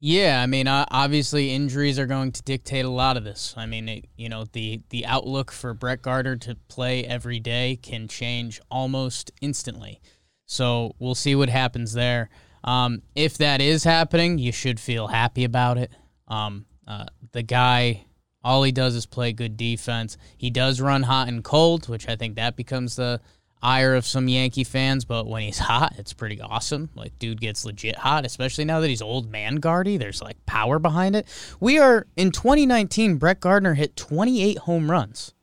Yeah, 0.00 0.40
I 0.40 0.46
mean, 0.46 0.68
obviously 0.68 1.50
injuries 1.52 1.98
are 1.98 2.06
going 2.06 2.30
to 2.32 2.42
dictate 2.42 2.84
a 2.84 2.90
lot 2.90 3.16
of 3.16 3.24
this. 3.24 3.52
I 3.56 3.66
mean, 3.66 3.88
it, 3.88 4.04
you 4.16 4.28
know, 4.28 4.44
the 4.52 4.80
the 4.90 5.04
outlook 5.04 5.50
for 5.50 5.74
Brett 5.74 6.02
Gardner 6.02 6.36
to 6.36 6.54
play 6.68 7.04
every 7.04 7.40
day 7.40 7.76
can 7.82 8.06
change 8.06 8.60
almost 8.70 9.32
instantly. 9.40 10.00
So 10.46 10.94
we'll 11.00 11.16
see 11.16 11.34
what 11.34 11.48
happens 11.48 11.94
there. 11.94 12.30
Um, 12.62 13.02
if 13.16 13.38
that 13.38 13.60
is 13.60 13.82
happening, 13.82 14.38
you 14.38 14.52
should 14.52 14.78
feel 14.78 15.08
happy 15.08 15.42
about 15.42 15.78
it. 15.78 15.90
Um, 16.28 16.66
uh, 16.86 17.06
the 17.32 17.42
guy, 17.42 18.06
all 18.44 18.62
he 18.62 18.72
does 18.72 18.94
is 18.94 19.04
play 19.04 19.32
good 19.32 19.56
defense. 19.56 20.16
He 20.36 20.50
does 20.50 20.80
run 20.80 21.02
hot 21.02 21.26
and 21.26 21.42
cold, 21.42 21.88
which 21.88 22.08
I 22.08 22.14
think 22.14 22.36
that 22.36 22.56
becomes 22.56 22.94
the 22.96 23.20
ire 23.62 23.94
of 23.94 24.06
some 24.06 24.28
Yankee 24.28 24.64
fans. 24.64 25.04
But 25.04 25.26
when 25.26 25.42
he's 25.42 25.58
hot, 25.58 25.94
it's 25.98 26.12
pretty 26.12 26.40
awesome. 26.40 26.90
Like, 26.94 27.18
dude 27.18 27.40
gets 27.40 27.64
legit 27.64 27.96
hot, 27.96 28.24
especially 28.24 28.64
now 28.64 28.80
that 28.80 28.88
he's 28.88 29.02
old 29.02 29.30
man 29.30 29.56
Guardy. 29.56 29.96
There's 29.96 30.22
like 30.22 30.44
power 30.46 30.78
behind 30.78 31.16
it. 31.16 31.26
We 31.60 31.78
are 31.78 32.06
in 32.16 32.30
2019. 32.30 33.16
Brett 33.16 33.40
Gardner 33.40 33.74
hit 33.74 33.96
28 33.96 34.58
home 34.58 34.90
runs. 34.90 35.34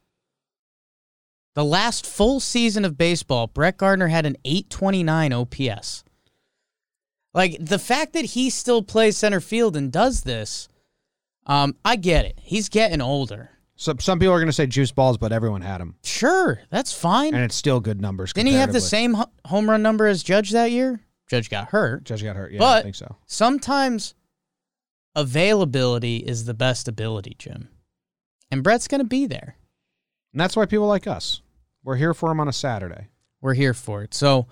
The 1.55 1.65
last 1.65 2.05
full 2.05 2.41
season 2.41 2.83
of 2.83 2.97
baseball, 2.97 3.47
Brett 3.47 3.77
Gardner 3.77 4.07
had 4.07 4.25
an 4.25 4.35
829 4.43 5.31
OPS. 5.31 6.03
Like 7.33 7.57
the 7.59 7.79
fact 7.79 8.13
that 8.13 8.25
he 8.25 8.49
still 8.49 8.81
plays 8.83 9.17
center 9.17 9.41
field 9.41 9.75
and 9.75 9.91
does 9.91 10.23
this, 10.23 10.67
um, 11.45 11.75
I 11.83 11.95
get 11.95 12.25
it. 12.25 12.39
He's 12.41 12.69
getting 12.69 13.01
older. 13.01 13.51
So 13.77 13.93
some 13.99 14.19
people 14.19 14.33
are 14.33 14.37
going 14.39 14.47
to 14.47 14.53
say 14.53 14.67
juice 14.67 14.91
balls, 14.91 15.17
but 15.17 15.31
everyone 15.33 15.61
had 15.61 15.79
them, 15.81 15.95
Sure, 16.03 16.59
that's 16.69 16.93
fine. 16.93 17.33
and 17.33 17.43
it's 17.43 17.55
still 17.55 17.79
good 17.81 17.99
numbers. 18.01 18.31
Didn't 18.31 18.47
he 18.47 18.53
have 18.55 18.69
the 18.71 18.79
comparatively. 18.79 18.89
same 18.89 19.13
ho- 19.15 19.31
home 19.45 19.69
run 19.69 19.81
number 19.81 20.07
as 20.07 20.23
Judge 20.23 20.51
that 20.51 20.71
year? 20.71 21.01
Judge 21.27 21.49
got 21.49 21.69
hurt. 21.69 22.03
Judge 22.05 22.23
got 22.23 22.35
hurt. 22.35 22.51
Yeah, 22.53 22.59
But- 22.59 22.79
I 22.79 22.83
think 22.83 22.95
so. 22.95 23.15
Sometimes 23.25 24.13
availability 25.15 26.17
is 26.17 26.45
the 26.45 26.53
best 26.53 26.87
ability, 26.87 27.35
Jim. 27.37 27.69
And 28.51 28.63
Brett's 28.63 28.87
going 28.87 28.99
to 29.01 29.05
be 29.07 29.25
there. 29.25 29.55
And 30.33 30.39
that's 30.39 30.55
why 30.55 30.65
people 30.65 30.87
like 30.87 31.07
us. 31.07 31.41
We're 31.83 31.95
here 31.95 32.13
for 32.13 32.31
him 32.31 32.39
on 32.39 32.47
a 32.47 32.53
Saturday. 32.53 33.07
We're 33.41 33.53
here 33.53 33.73
for 33.73 34.03
it. 34.03 34.13
So, 34.13 34.47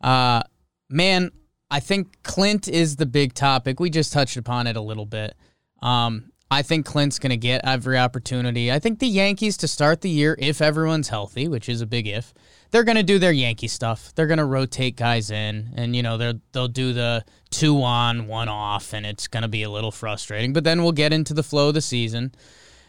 uh, 0.00 0.42
man, 0.88 1.30
I 1.70 1.80
think 1.80 2.22
Clint 2.22 2.68
is 2.68 2.96
the 2.96 3.06
big 3.06 3.34
topic. 3.34 3.80
We 3.80 3.90
just 3.90 4.12
touched 4.12 4.36
upon 4.36 4.66
it 4.66 4.76
a 4.76 4.80
little 4.80 5.06
bit. 5.06 5.34
Um, 5.82 6.30
I 6.50 6.62
think 6.62 6.86
Clint's 6.86 7.18
going 7.18 7.30
to 7.30 7.36
get 7.36 7.62
every 7.64 7.98
opportunity. 7.98 8.70
I 8.70 8.78
think 8.78 8.98
the 8.98 9.08
Yankees 9.08 9.56
to 9.58 9.68
start 9.68 10.02
the 10.02 10.10
year, 10.10 10.36
if 10.38 10.60
everyone's 10.60 11.08
healthy, 11.08 11.48
which 11.48 11.68
is 11.68 11.80
a 11.80 11.86
big 11.86 12.06
if, 12.06 12.32
they're 12.70 12.84
going 12.84 12.96
to 12.96 13.02
do 13.02 13.18
their 13.18 13.32
Yankee 13.32 13.68
stuff. 13.68 14.12
They're 14.14 14.26
going 14.26 14.38
to 14.38 14.44
rotate 14.44 14.96
guys 14.96 15.30
in, 15.30 15.70
and 15.76 15.94
you 15.94 16.02
know 16.02 16.16
they're 16.18 16.40
they'll 16.52 16.68
do 16.68 16.92
the 16.92 17.24
two 17.50 17.82
on, 17.82 18.26
one 18.26 18.48
off, 18.48 18.92
and 18.92 19.06
it's 19.06 19.26
going 19.26 19.42
to 19.42 19.48
be 19.48 19.62
a 19.62 19.70
little 19.70 19.92
frustrating. 19.92 20.52
But 20.52 20.64
then 20.64 20.82
we'll 20.82 20.92
get 20.92 21.12
into 21.12 21.34
the 21.34 21.42
flow 21.42 21.68
of 21.68 21.74
the 21.74 21.80
season, 21.80 22.32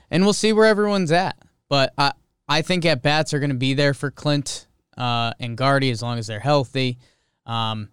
and 0.09 0.23
we'll 0.23 0.33
see 0.33 0.53
where 0.53 0.65
everyone's 0.65 1.11
at. 1.11 1.37
But 1.69 1.93
I 1.97 2.13
I 2.47 2.61
think 2.61 2.85
at 2.85 3.01
bats 3.01 3.33
are 3.33 3.39
going 3.39 3.51
to 3.51 3.55
be 3.55 3.73
there 3.73 3.93
for 3.93 4.11
Clint 4.11 4.67
uh, 4.97 5.33
and 5.39 5.57
Guardy 5.57 5.91
as 5.91 6.01
long 6.01 6.17
as 6.17 6.27
they're 6.27 6.39
healthy. 6.39 6.97
Um, 7.45 7.89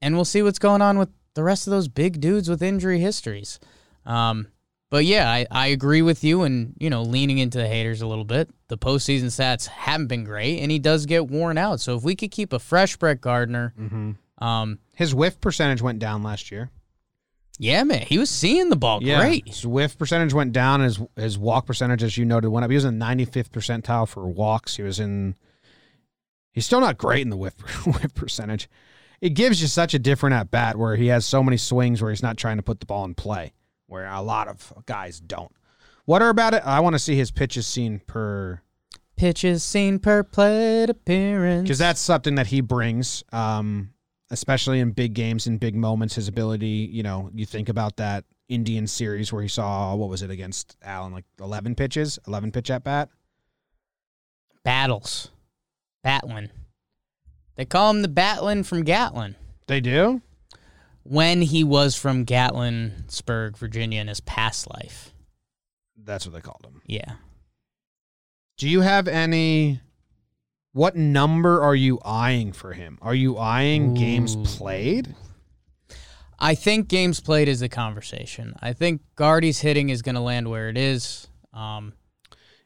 and 0.00 0.14
we'll 0.14 0.24
see 0.24 0.42
what's 0.42 0.58
going 0.58 0.82
on 0.82 0.98
with 0.98 1.10
the 1.34 1.44
rest 1.44 1.66
of 1.66 1.70
those 1.70 1.88
big 1.88 2.20
dudes 2.20 2.48
with 2.48 2.62
injury 2.62 3.00
histories. 3.00 3.58
Um, 4.04 4.48
but 4.92 5.06
yeah, 5.06 5.28
I, 5.30 5.46
I 5.50 5.66
agree 5.68 6.02
with 6.02 6.22
you 6.22 6.42
and, 6.42 6.74
you 6.78 6.90
know, 6.90 7.00
leaning 7.02 7.38
into 7.38 7.56
the 7.56 7.66
haters 7.66 8.02
a 8.02 8.06
little 8.06 8.26
bit. 8.26 8.50
The 8.68 8.76
postseason 8.76 9.24
stats 9.24 9.66
haven't 9.66 10.08
been 10.08 10.22
great, 10.24 10.60
and 10.60 10.70
he 10.70 10.78
does 10.78 11.06
get 11.06 11.28
worn 11.28 11.56
out. 11.56 11.80
So 11.80 11.96
if 11.96 12.02
we 12.04 12.14
could 12.14 12.30
keep 12.30 12.52
a 12.52 12.58
fresh 12.58 12.96
Brett 12.98 13.22
Gardner, 13.22 13.72
Mm-hmm. 13.80 14.44
um, 14.44 14.78
His 14.94 15.14
whiff 15.14 15.40
percentage 15.40 15.80
went 15.80 15.98
down 15.98 16.22
last 16.22 16.50
year. 16.52 16.68
Yeah, 17.58 17.84
man, 17.84 18.02
he 18.02 18.18
was 18.18 18.28
seeing 18.28 18.68
the 18.68 18.76
ball 18.76 19.00
great. 19.00 19.46
His 19.48 19.66
whiff 19.66 19.96
percentage 19.96 20.34
went 20.34 20.52
down. 20.52 20.80
His 20.80 21.00
his 21.16 21.38
walk 21.38 21.66
percentage, 21.66 22.02
as 22.02 22.18
you 22.18 22.24
noted, 22.26 22.50
went 22.50 22.64
up. 22.64 22.70
He 22.70 22.74
was 22.74 22.84
in 22.84 22.98
95th 22.98 23.48
percentile 23.50 24.06
for 24.08 24.26
walks. 24.26 24.76
He 24.76 24.82
was 24.82 25.00
in. 25.00 25.36
He's 26.52 26.66
still 26.66 26.80
not 26.80 26.98
great 26.98 27.22
in 27.22 27.30
the 27.30 27.36
whiff 27.36 27.54
whiff 27.86 28.14
percentage. 28.14 28.68
It 29.20 29.30
gives 29.30 29.62
you 29.62 29.68
such 29.68 29.94
a 29.94 29.98
different 29.98 30.34
at 30.34 30.50
bat 30.50 30.76
where 30.76 30.96
he 30.96 31.06
has 31.08 31.24
so 31.24 31.42
many 31.42 31.56
swings 31.56 32.02
where 32.02 32.10
he's 32.10 32.22
not 32.22 32.36
trying 32.36 32.56
to 32.56 32.62
put 32.62 32.80
the 32.80 32.86
ball 32.86 33.04
in 33.04 33.14
play, 33.14 33.52
where 33.92 34.06
a 34.06 34.20
lot 34.22 34.48
of 34.48 34.72
guys 34.86 35.20
don't. 35.20 35.52
What 36.06 36.22
are 36.22 36.30
about 36.30 36.54
it? 36.54 36.62
I 36.64 36.80
want 36.80 36.94
to 36.94 36.98
see 36.98 37.14
his 37.14 37.30
pitches 37.30 37.66
seen 37.66 38.00
per 38.06 38.60
Pitches 39.14 39.62
seen 39.62 39.98
per 40.00 40.24
plate 40.24 40.90
appearance. 40.90 41.62
because 41.62 41.78
that's 41.78 42.00
something 42.00 42.34
that 42.36 42.48
he 42.48 42.60
brings, 42.60 43.22
um, 43.30 43.92
especially 44.30 44.80
in 44.80 44.90
big 44.90 45.12
games 45.14 45.46
and 45.46 45.60
big 45.60 45.76
moments. 45.76 46.16
His 46.16 46.26
ability, 46.26 46.88
you 46.90 47.02
know, 47.04 47.30
you 47.34 47.46
think 47.46 47.68
about 47.68 47.98
that 47.98 48.24
Indian 48.48 48.86
series 48.86 49.32
where 49.32 49.42
he 49.42 49.48
saw 49.48 49.94
what 49.94 50.08
was 50.08 50.22
it 50.22 50.30
against 50.30 50.76
Allen, 50.82 51.12
like 51.12 51.26
eleven 51.38 51.74
pitches, 51.76 52.18
eleven 52.26 52.50
pitch 52.50 52.70
at 52.70 52.82
bat. 52.82 53.10
battles. 54.64 55.30
Batlin. 56.04 56.50
They 57.54 57.64
call 57.64 57.90
him 57.90 58.02
the 58.02 58.08
Batlin 58.08 58.64
from 58.64 58.82
Gatlin. 58.82 59.36
They 59.68 59.80
do. 59.80 60.20
When 61.04 61.42
he 61.42 61.64
was 61.64 61.96
from 61.96 62.24
Gatlinburg, 62.24 63.56
Virginia, 63.56 64.00
in 64.00 64.08
his 64.08 64.20
past 64.20 64.70
life. 64.70 65.12
That's 65.96 66.26
what 66.26 66.34
they 66.34 66.40
called 66.40 66.64
him. 66.64 66.80
Yeah. 66.86 67.12
Do 68.56 68.68
you 68.68 68.80
have 68.80 69.08
any? 69.08 69.80
What 70.72 70.96
number 70.96 71.60
are 71.60 71.74
you 71.74 71.98
eyeing 72.04 72.52
for 72.52 72.72
him? 72.72 72.98
Are 73.02 73.14
you 73.14 73.36
eyeing 73.36 73.94
games 73.94 74.36
played? 74.56 75.14
I 76.38 76.54
think 76.54 76.88
games 76.88 77.20
played 77.20 77.46
is 77.46 77.60
the 77.60 77.68
conversation. 77.68 78.54
I 78.60 78.72
think 78.72 79.02
Guardy's 79.14 79.60
hitting 79.60 79.90
is 79.90 80.02
going 80.02 80.14
to 80.14 80.20
land 80.20 80.48
where 80.50 80.68
it 80.68 80.78
is. 80.78 81.28
Um, 81.52 81.92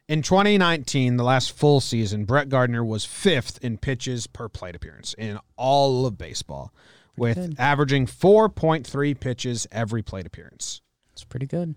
In 0.07 0.21
2019, 0.21 1.17
the 1.17 1.23
last 1.23 1.51
full 1.51 1.79
season, 1.81 2.23
Brett 2.25 2.47
Gardner 2.49 2.83
was 2.83 3.03
fifth 3.03 3.63
in 3.63 3.77
pitches 3.77 4.25
per 4.25 4.47
plate 4.47 4.75
appearance 4.75 5.13
in 5.15 5.37
all 5.57 6.05
of 6.05 6.17
baseball, 6.17 6.73
with 7.17 7.35
good. 7.35 7.55
averaging 7.59 8.05
4.3 8.05 9.19
pitches 9.19 9.67
every 9.71 10.01
plate 10.03 10.27
appearance. 10.27 10.81
it's 11.11 11.23
pretty 11.23 11.47
good. 11.47 11.75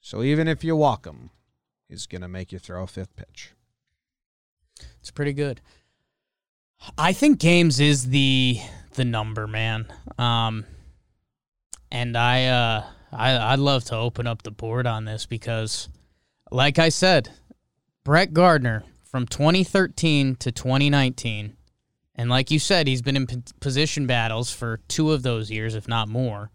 So 0.00 0.22
even 0.22 0.48
if 0.48 0.64
you 0.64 0.76
walk 0.76 1.06
him, 1.06 1.30
he's 1.88 2.06
going 2.06 2.22
to 2.22 2.28
make 2.28 2.52
you 2.52 2.58
throw 2.58 2.84
a 2.84 2.86
fifth 2.86 3.14
pitch. 3.16 3.52
It's 5.00 5.10
pretty 5.10 5.32
good. 5.32 5.60
I 6.96 7.12
think 7.12 7.38
games 7.38 7.80
is 7.80 8.08
the 8.08 8.58
the 8.94 9.04
number, 9.04 9.46
man. 9.46 9.86
Um, 10.18 10.64
and 11.92 12.16
I 12.16 12.46
uh 12.46 12.84
I 13.12 13.36
I'd 13.52 13.58
love 13.58 13.84
to 13.86 13.96
open 13.96 14.26
up 14.26 14.42
the 14.42 14.50
board 14.50 14.86
on 14.86 15.04
this 15.04 15.26
because, 15.26 15.88
like 16.50 16.78
I 16.78 16.88
said, 16.88 17.30
Brett 18.04 18.32
Gardner 18.32 18.84
from 19.02 19.26
2013 19.26 20.36
to 20.36 20.52
2019, 20.52 21.56
and 22.20 22.28
like 22.28 22.50
you 22.50 22.58
said, 22.58 22.86
he's 22.86 23.00
been 23.00 23.16
in 23.16 23.26
p- 23.26 23.42
position 23.60 24.06
battles 24.06 24.52
for 24.52 24.80
two 24.88 25.12
of 25.12 25.22
those 25.22 25.50
years, 25.50 25.74
if 25.74 25.88
not 25.88 26.06
more. 26.06 26.50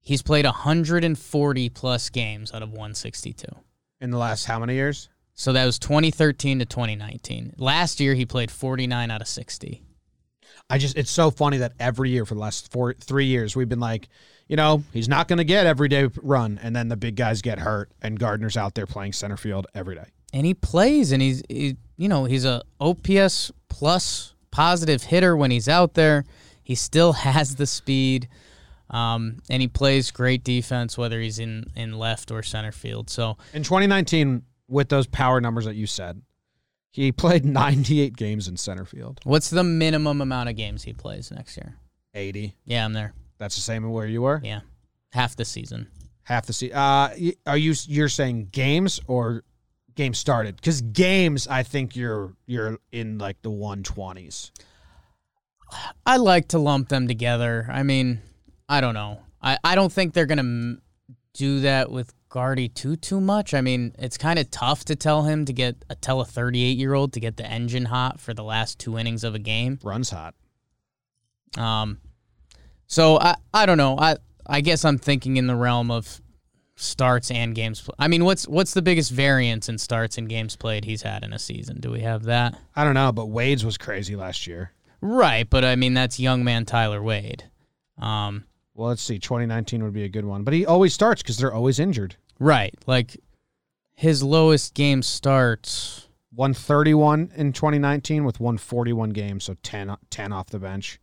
He's 0.00 0.22
played 0.22 0.44
140 0.44 1.68
plus 1.68 2.10
games 2.10 2.52
out 2.52 2.60
of 2.60 2.70
162. 2.70 3.46
In 4.00 4.10
the 4.10 4.18
last 4.18 4.46
how 4.46 4.58
many 4.58 4.74
years? 4.74 5.08
So 5.34 5.52
that 5.52 5.64
was 5.64 5.78
2013 5.78 6.58
to 6.58 6.64
2019. 6.64 7.54
Last 7.58 8.00
year 8.00 8.14
he 8.14 8.26
played 8.26 8.50
49 8.50 9.08
out 9.08 9.20
of 9.20 9.28
60. 9.28 9.80
I 10.68 10.78
just 10.78 10.98
it's 10.98 11.12
so 11.12 11.30
funny 11.30 11.58
that 11.58 11.74
every 11.78 12.10
year 12.10 12.26
for 12.26 12.34
the 12.34 12.40
last 12.40 12.72
four 12.72 12.94
three 12.94 13.26
years 13.26 13.54
we've 13.54 13.68
been 13.68 13.78
like, 13.78 14.08
you 14.48 14.56
know, 14.56 14.82
he's 14.92 15.08
not 15.08 15.28
going 15.28 15.36
to 15.36 15.44
get 15.44 15.68
everyday 15.68 16.08
run, 16.22 16.58
and 16.60 16.74
then 16.74 16.88
the 16.88 16.96
big 16.96 17.14
guys 17.14 17.40
get 17.40 17.60
hurt, 17.60 17.92
and 18.02 18.18
Gardner's 18.18 18.56
out 18.56 18.74
there 18.74 18.86
playing 18.86 19.12
center 19.12 19.36
field 19.36 19.68
every 19.76 19.94
day. 19.94 20.06
And 20.34 20.44
he 20.44 20.52
plays 20.52 21.12
and 21.12 21.22
he's 21.22 21.42
he, 21.48 21.76
you 21.96 22.08
know, 22.08 22.24
he's 22.24 22.44
a 22.44 22.62
OPS 22.80 23.52
plus 23.68 24.34
positive 24.50 25.04
hitter 25.04 25.36
when 25.36 25.50
he's 25.50 25.68
out 25.68 25.94
there. 25.94 26.24
He 26.62 26.74
still 26.74 27.12
has 27.28 27.54
the 27.54 27.66
speed. 27.66 28.28
Um, 28.90 29.38
and 29.48 29.62
he 29.62 29.68
plays 29.68 30.10
great 30.10 30.44
defense 30.44 30.98
whether 30.98 31.20
he's 31.20 31.38
in 31.38 31.64
in 31.74 31.96
left 31.98 32.30
or 32.30 32.42
center 32.42 32.72
field. 32.72 33.08
So, 33.08 33.38
In 33.54 33.62
2019, 33.62 34.42
with 34.68 34.88
those 34.88 35.06
power 35.06 35.40
numbers 35.40 35.64
that 35.64 35.76
you 35.76 35.86
said, 35.86 36.20
he 36.90 37.10
played 37.22 37.44
98 37.44 38.16
games 38.16 38.48
in 38.48 38.56
center 38.56 38.84
field. 38.84 39.20
what's 39.24 39.50
the 39.50 39.64
minimum 39.64 40.20
amount 40.20 40.48
of 40.48 40.56
games 40.56 40.82
he 40.82 40.92
plays 40.92 41.30
next 41.30 41.56
year? 41.56 41.76
80. 42.12 42.54
Yeah, 42.66 42.84
I'm 42.84 42.92
there. 42.92 43.14
That's 43.38 43.54
the 43.56 43.62
same 43.62 43.88
where 43.90 44.06
you 44.06 44.22
were. 44.22 44.40
Yeah. 44.44 44.60
Half 45.12 45.36
the 45.36 45.44
season. 45.44 45.88
Half 46.24 46.46
the 46.46 46.52
season. 46.52 46.76
Uh, 46.76 47.14
are 47.46 47.56
you 47.56 47.74
you're 47.86 48.08
saying 48.08 48.48
games 48.52 49.00
or 49.06 49.44
games 49.94 50.18
started? 50.18 50.56
Because 50.56 50.80
games, 50.80 51.46
I 51.48 51.62
think 51.62 51.96
you're 51.96 52.34
you're 52.46 52.78
in 52.92 53.18
like 53.18 53.40
the 53.42 53.50
120s. 53.50 54.50
I 56.06 56.18
like 56.18 56.48
to 56.48 56.58
lump 56.58 56.88
them 56.88 57.08
together. 57.08 57.66
I 57.70 57.82
mean, 57.82 58.20
I 58.68 58.80
don't 58.80 58.94
know. 58.94 59.20
I, 59.42 59.58
I 59.64 59.74
don't 59.74 59.92
think 59.92 60.14
they're 60.14 60.26
going 60.26 60.38
to 60.38 60.42
m- 60.42 60.82
do 61.32 61.60
that 61.60 61.90
with 61.90 62.12
Guardy 62.28 62.68
too 62.68 62.96
too 62.96 63.20
much. 63.20 63.54
I 63.54 63.60
mean, 63.60 63.94
it's 63.98 64.18
kind 64.18 64.38
of 64.38 64.50
tough 64.50 64.84
to 64.86 64.96
tell 64.96 65.22
him 65.22 65.44
to 65.44 65.52
get 65.52 65.76
a 65.88 65.94
tell 65.94 66.20
a 66.20 66.24
38 66.24 66.76
year 66.76 66.94
old 66.94 67.12
to 67.12 67.20
get 67.20 67.36
the 67.36 67.46
engine 67.46 67.86
hot 67.86 68.20
for 68.20 68.34
the 68.34 68.42
last 68.42 68.78
two 68.78 68.98
innings 68.98 69.22
of 69.22 69.34
a 69.34 69.38
game. 69.38 69.78
Runs 69.82 70.10
hot. 70.10 70.34
Um, 71.56 72.00
so 72.86 73.18
I 73.20 73.36
I 73.52 73.66
don't 73.66 73.78
know. 73.78 73.96
I 73.98 74.16
I 74.46 74.60
guess 74.60 74.84
I'm 74.84 74.98
thinking 74.98 75.36
in 75.36 75.46
the 75.46 75.54
realm 75.54 75.90
of 75.90 76.20
starts 76.76 77.30
and 77.30 77.54
games. 77.54 77.80
Pl- 77.82 77.94
I 77.98 78.08
mean, 78.08 78.24
what's 78.24 78.46
what's 78.48 78.74
the 78.74 78.82
biggest 78.82 79.10
variance 79.12 79.68
in 79.68 79.78
starts 79.78 80.18
and 80.18 80.28
games 80.28 80.56
played 80.56 80.84
he's 80.84 81.02
had 81.02 81.22
in 81.24 81.32
a 81.32 81.38
season? 81.38 81.80
Do 81.80 81.90
we 81.90 82.00
have 82.00 82.24
that? 82.24 82.58
I 82.74 82.84
don't 82.84 82.94
know, 82.94 83.12
but 83.12 83.26
Wade's 83.26 83.64
was 83.64 83.78
crazy 83.78 84.16
last 84.16 84.46
year. 84.46 84.72
Right, 85.00 85.48
but 85.48 85.64
I 85.64 85.76
mean 85.76 85.94
that's 85.94 86.18
young 86.18 86.44
man 86.44 86.64
Tyler 86.64 87.02
Wade. 87.02 87.44
Um, 87.98 88.44
Well, 88.74 88.88
let's 88.88 89.02
see. 89.02 89.18
2019 89.18 89.84
would 89.84 89.92
be 89.92 90.04
a 90.04 90.08
good 90.08 90.24
one, 90.24 90.42
but 90.44 90.54
he 90.54 90.66
always 90.66 90.92
starts 90.94 91.22
because 91.22 91.38
they're 91.38 91.54
always 91.54 91.78
injured. 91.78 92.16
Right. 92.40 92.74
Like 92.86 93.16
his 93.94 94.22
lowest 94.22 94.74
game 94.74 95.02
starts. 95.02 96.08
131 96.36 97.30
in 97.36 97.52
2019 97.52 98.24
with 98.24 98.40
141 98.40 99.10
games, 99.10 99.44
so 99.44 99.54
10, 99.62 99.96
10 100.10 100.32
off 100.32 100.48
the 100.48 100.58
bench. 100.58 100.98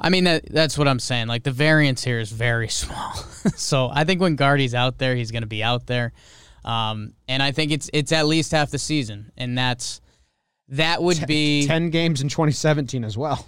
I 0.00 0.10
mean 0.10 0.24
that 0.24 0.44
that's 0.50 0.76
what 0.76 0.88
I'm 0.88 0.98
saying. 0.98 1.28
Like 1.28 1.42
the 1.42 1.50
variance 1.52 2.04
here 2.04 2.20
is 2.20 2.30
very 2.30 2.68
small. 2.82 3.14
so 3.56 3.90
I 3.92 4.04
think 4.04 4.20
when 4.20 4.36
Guardy's 4.36 4.74
out 4.74 4.98
there, 4.98 5.14
he's 5.14 5.30
going 5.30 5.42
to 5.42 5.48
be 5.48 5.62
out 5.62 5.86
there. 5.86 6.12
Um, 6.64 7.12
and 7.28 7.42
I 7.42 7.52
think 7.52 7.70
it's 7.70 7.88
it's 7.92 8.12
at 8.12 8.26
least 8.26 8.52
half 8.52 8.70
the 8.70 8.78
season, 8.78 9.30
and 9.36 9.56
that's 9.56 10.00
that 10.68 11.02
would 11.02 11.24
be 11.26 11.66
10 11.66 11.90
games 11.90 12.20
in 12.20 12.28
2017 12.28 13.04
as 13.04 13.16
well. 13.16 13.46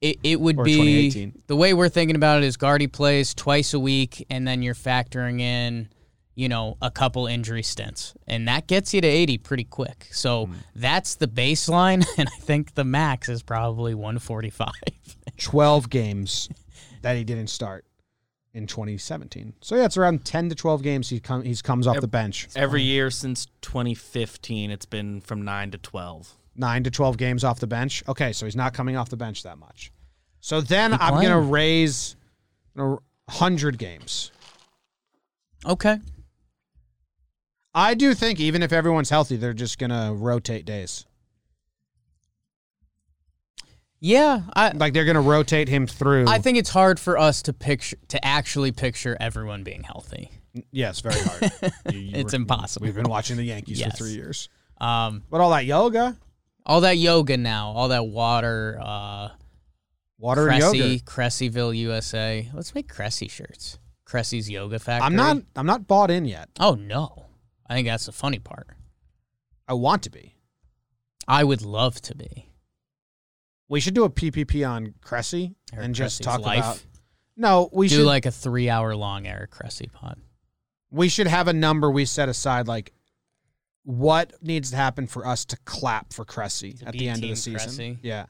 it, 0.00 0.18
it 0.22 0.40
would 0.40 0.56
or 0.58 0.64
be 0.64 1.10
2018. 1.10 1.42
the 1.48 1.56
way 1.56 1.74
we're 1.74 1.88
thinking 1.88 2.14
about 2.14 2.38
it 2.38 2.44
is 2.44 2.56
Guardy 2.56 2.86
plays 2.86 3.34
twice 3.34 3.74
a 3.74 3.80
week, 3.80 4.24
and 4.30 4.46
then 4.46 4.62
you're 4.62 4.74
factoring 4.74 5.40
in 5.40 5.88
you 6.34 6.48
know 6.48 6.76
a 6.80 6.90
couple 6.90 7.26
injury 7.26 7.62
stints, 7.62 8.14
and 8.26 8.48
that 8.48 8.66
gets 8.66 8.92
you 8.94 9.00
to 9.00 9.06
80 9.06 9.38
pretty 9.38 9.64
quick. 9.64 10.08
So 10.12 10.46
Hmm. 10.46 10.52
that's 10.74 11.14
the 11.16 11.28
baseline, 11.28 12.06
and 12.18 12.28
I 12.28 12.36
think 12.40 12.74
the 12.74 12.84
max 12.84 13.28
is 13.28 13.42
probably 13.42 13.94
145. 13.94 14.70
12 15.38 15.90
games 15.90 16.48
that 17.02 17.16
he 17.16 17.24
didn't 17.24 17.48
start 17.48 17.84
in 18.54 18.66
2017. 18.66 19.54
So 19.60 19.76
yeah, 19.76 19.84
it's 19.86 19.96
around 19.96 20.24
10 20.24 20.50
to 20.50 20.54
12 20.54 20.82
games 20.82 21.08
he 21.08 21.20
come 21.20 21.42
he's 21.42 21.62
comes 21.62 21.86
off 21.86 22.00
the 22.00 22.06
bench. 22.08 22.48
Every 22.54 22.82
year 22.82 23.10
since 23.10 23.46
2015, 23.62 24.70
it's 24.70 24.86
been 24.86 25.20
from 25.22 25.42
9 25.42 25.70
to 25.72 25.78
12. 25.78 26.34
9 26.54 26.84
to 26.84 26.90
12 26.90 27.16
games 27.16 27.44
off 27.44 27.60
the 27.60 27.66
bench. 27.66 28.02
Okay, 28.06 28.32
so 28.32 28.44
he's 28.46 28.54
not 28.56 28.74
coming 28.74 28.94
off 28.96 29.08
the 29.08 29.16
bench 29.16 29.42
that 29.42 29.56
much. 29.58 29.90
So 30.40 30.60
then 30.60 30.90
Keep 30.92 31.02
I'm 31.02 31.14
going 31.14 31.30
to 31.30 31.38
raise 31.38 32.14
you 32.76 33.00
100 33.26 33.78
games. 33.78 34.30
okay. 35.64 35.98
I 37.74 37.94
do 37.94 38.14
think 38.14 38.38
even 38.40 38.62
if 38.62 38.72
everyone's 38.72 39.10
healthy, 39.10 39.36
they're 39.36 39.54
just 39.54 39.78
going 39.78 39.90
to 39.90 40.12
rotate 40.14 40.64
days. 40.66 41.06
Yeah, 44.00 44.42
I 44.54 44.72
Like 44.72 44.92
they're 44.94 45.04
going 45.04 45.14
to 45.14 45.20
rotate 45.20 45.68
him 45.68 45.86
through. 45.86 46.26
I 46.28 46.38
think 46.38 46.58
it's 46.58 46.70
hard 46.70 46.98
for 46.98 47.16
us 47.16 47.42
to 47.42 47.52
picture 47.52 47.96
to 48.08 48.24
actually 48.24 48.72
picture 48.72 49.16
everyone 49.20 49.62
being 49.62 49.84
healthy. 49.84 50.30
yes, 50.72 51.00
very 51.00 51.20
hard. 51.20 51.72
You- 51.92 51.98
you 52.00 52.10
It's 52.16 52.32
were- 52.32 52.36
impossible. 52.40 52.84
We've 52.84 52.94
been 52.94 53.08
watching 53.08 53.36
the 53.36 53.44
Yankees 53.44 53.78
Yes. 53.78 53.92
for 53.96 54.04
3 54.04 54.12
years. 54.14 54.48
Um, 54.80 55.22
But 55.30 55.40
all 55.40 55.50
that 55.50 55.64
yoga, 55.66 56.16
all 56.66 56.80
that 56.80 56.98
yoga 56.98 57.36
now, 57.36 57.68
all 57.70 57.88
that 57.88 58.06
water, 58.06 58.78
uh, 58.82 59.28
water 60.18 60.48
and 60.48 60.60
Cressey, 60.60 60.78
yoga. 60.78 60.98
Cresseyville, 61.04 61.76
USA. 61.78 62.50
Let's 62.52 62.74
make 62.74 62.92
Cressey 62.92 63.30
shirts. 63.30 63.78
Cressey's 64.04 64.50
Yoga 64.50 64.78
Factory. 64.80 65.06
I'm 65.06 65.14
not 65.16 65.38
I'm 65.56 65.64
not 65.66 65.86
bought 65.86 66.10
in 66.10 66.24
yet. 66.26 66.48
Oh 66.60 66.74
no, 66.74 67.21
I 67.72 67.76
think 67.76 67.86
that's 67.88 68.04
the 68.06 68.12
funny 68.12 68.38
part. 68.38 68.66
I 69.66 69.72
want 69.72 70.02
to 70.02 70.10
be. 70.10 70.34
I 71.26 71.42
would 71.42 71.62
love 71.62 72.00
to 72.02 72.14
be. 72.14 72.50
We 73.68 73.80
should 73.80 73.94
do 73.94 74.04
a 74.04 74.10
PPP 74.10 74.68
on 74.68 74.92
Cressey 75.02 75.54
Eric 75.72 75.86
and 75.86 75.94
just 75.94 76.20
Cressey's 76.20 76.26
talk 76.26 76.40
life. 76.40 76.58
about 76.58 76.82
No, 77.36 77.70
we 77.72 77.88
should 77.88 77.94
Do 77.94 78.00
should 78.02 78.06
like 78.08 78.26
a 78.26 78.30
three 78.30 78.68
hour 78.68 78.94
long 78.94 79.26
Eric 79.26 79.52
Cressey 79.52 79.90
pod. 79.90 80.18
we 80.90 81.08
should 81.08 81.26
have 81.28 81.48
a 81.48 81.52
number 81.54 81.90
we 81.90 82.04
set 82.04 82.28
aside 82.28 82.68
like 82.68 82.92
what 83.84 84.34
needs 84.42 84.70
to 84.72 84.76
happen 84.76 85.06
for 85.06 85.26
us 85.26 85.44
to 85.46 85.56
clap 85.64 86.12
for 86.12 86.24
Cressey 86.26 86.78
To 86.80 86.88
at 86.88 86.92
the 86.92 87.08
end 87.08 87.24
of 87.24 87.30
the 87.30 87.36
season. 87.36 87.70
Cressey? 87.70 87.98
Yeah. 88.02 88.26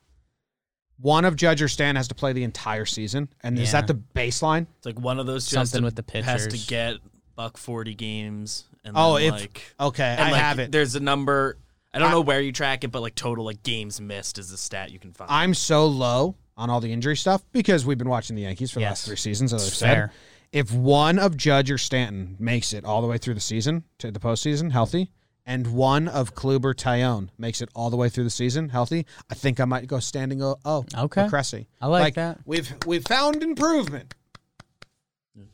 One 0.98 1.24
of 1.24 1.34
Judge 1.34 1.60
or 1.60 1.68
Stan 1.68 1.96
has 1.96 2.06
to 2.08 2.14
play 2.14 2.32
the 2.32 2.44
entire 2.44 2.84
season. 2.86 3.28
And 3.42 3.58
is 3.58 3.72
Yeah. 3.72 3.80
that 3.80 3.88
the 3.88 3.94
baseline? 4.14 4.66
It's 4.76 4.86
like 4.86 5.00
one 5.00 5.18
of 5.18 5.26
those 5.26 5.44
just 5.46 5.72
Something 5.72 5.80
to- 5.80 5.86
with 5.86 5.96
the 5.96 6.22
has 6.22 6.44
to 6.44 6.50
pitchers. 6.50 6.66
get 6.66 6.96
buck 7.34 7.56
forty 7.56 7.94
games. 7.96 8.64
And 8.84 8.94
Oh, 8.96 9.14
then, 9.18 9.26
if 9.26 9.32
like 9.40 9.74
okay, 9.80 10.04
and 10.04 10.20
I 10.20 10.30
like, 10.32 10.40
have 10.40 10.58
it. 10.58 10.72
There's 10.72 10.94
a 10.94 11.00
number. 11.00 11.58
I 11.94 11.98
don't 11.98 12.08
I- 12.08 12.12
know 12.12 12.20
where 12.20 12.40
you 12.40 12.52
track 12.52 12.84
it, 12.84 12.88
but 12.88 13.00
like 13.02 13.14
total 13.14 13.44
like 13.44 13.62
games 13.62 14.00
missed 14.00 14.38
is 14.38 14.50
the 14.50 14.56
stat 14.56 14.90
you 14.90 14.98
can 14.98 15.12
find. 15.12 15.30
I'm 15.30 15.54
so 15.54 15.86
low 15.86 16.36
on 16.56 16.68
all 16.70 16.80
the 16.80 16.92
injury 16.92 17.16
stuff 17.16 17.42
because 17.52 17.86
we've 17.86 17.98
been 17.98 18.08
watching 18.08 18.34
the 18.36 18.42
Yankees 18.42 18.70
for 18.72 18.80
the 18.80 18.86
last 18.86 19.06
three 19.06 19.16
seasons, 19.16 19.52
as 19.52 19.66
I've 19.66 19.74
said. 19.74 20.10
If 20.52 20.72
one 20.72 21.18
of 21.18 21.36
Judge 21.36 21.70
or 21.70 21.78
Stanton 21.78 22.36
makes 22.38 22.72
it 22.74 22.84
all 22.84 23.00
the 23.00 23.06
way 23.06 23.16
through 23.18 23.34
the 23.34 23.40
season 23.40 23.84
to 23.98 24.10
the 24.10 24.20
postseason 24.20 24.70
healthy, 24.72 25.10
and 25.46 25.66
one 25.72 26.08
of 26.08 26.34
Kluber 26.34 26.74
Taillon 26.74 27.30
makes 27.38 27.62
it 27.62 27.68
all 27.74 27.88
the 27.88 27.96
way 27.96 28.08
through 28.10 28.24
the 28.24 28.30
season 28.30 28.68
healthy, 28.68 29.06
I 29.30 29.34
think 29.34 29.60
I 29.60 29.64
might 29.64 29.86
go 29.86 29.98
standing 29.98 30.42
o- 30.42 30.58
oh 30.64 30.84
Okay. 30.96 31.26
Cressey. 31.28 31.68
I 31.80 31.86
like 31.86 32.14
that. 32.16 32.40
We've 32.44 32.70
we've 32.86 33.04
found 33.04 33.42
improvement. 33.42 34.14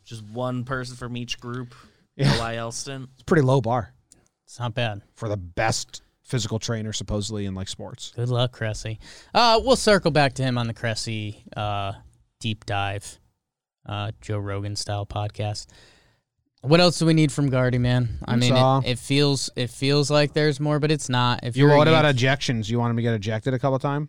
just 0.04 0.24
one 0.24 0.64
person 0.64 0.96
from 0.96 1.16
each 1.16 1.38
group. 1.40 1.74
Yeah. 2.18 2.70
Stint. 2.70 3.08
It's 3.14 3.22
a 3.22 3.24
pretty 3.24 3.42
low 3.42 3.60
bar 3.60 3.94
It's 4.44 4.58
not 4.58 4.74
bad. 4.74 5.02
for 5.14 5.28
the 5.28 5.36
best 5.36 6.02
physical 6.24 6.58
trainer 6.58 6.92
supposedly 6.92 7.46
in 7.46 7.54
like 7.54 7.68
sports. 7.68 8.12
Good 8.14 8.28
luck, 8.28 8.52
Cressey. 8.58 8.98
Uh, 9.34 9.60
we'll 9.64 9.76
circle 9.76 10.10
back 10.10 10.34
to 10.34 10.42
him 10.42 10.58
on 10.58 10.66
the 10.66 10.74
Cressey 10.74 11.42
uh, 11.56 11.92
deep 12.40 12.66
dive, 12.66 13.18
uh, 13.86 14.10
Joe 14.20 14.38
Rogan 14.38 14.76
style 14.76 15.06
podcast. 15.06 15.66
What 16.62 16.80
else 16.80 16.98
do 16.98 17.06
we 17.06 17.14
need 17.14 17.30
from 17.30 17.50
Guardy, 17.50 17.78
man? 17.78 18.18
I 18.26 18.34
mean, 18.36 18.52
all. 18.52 18.80
it, 18.80 18.90
it 18.92 18.98
feels 18.98 19.48
it 19.54 19.70
feels 19.70 20.10
like 20.10 20.32
there's 20.32 20.58
more, 20.58 20.80
but 20.80 20.90
it's 20.90 21.08
not. 21.08 21.40
If 21.44 21.56
You 21.56 21.68
you're 21.68 21.76
what 21.76 21.86
about 21.88 22.04
ejections? 22.04 22.68
You 22.68 22.80
want 22.80 22.90
him 22.90 22.96
to 22.96 23.02
get 23.02 23.14
ejected 23.14 23.54
a 23.54 23.58
couple 23.60 23.78
times? 23.78 24.08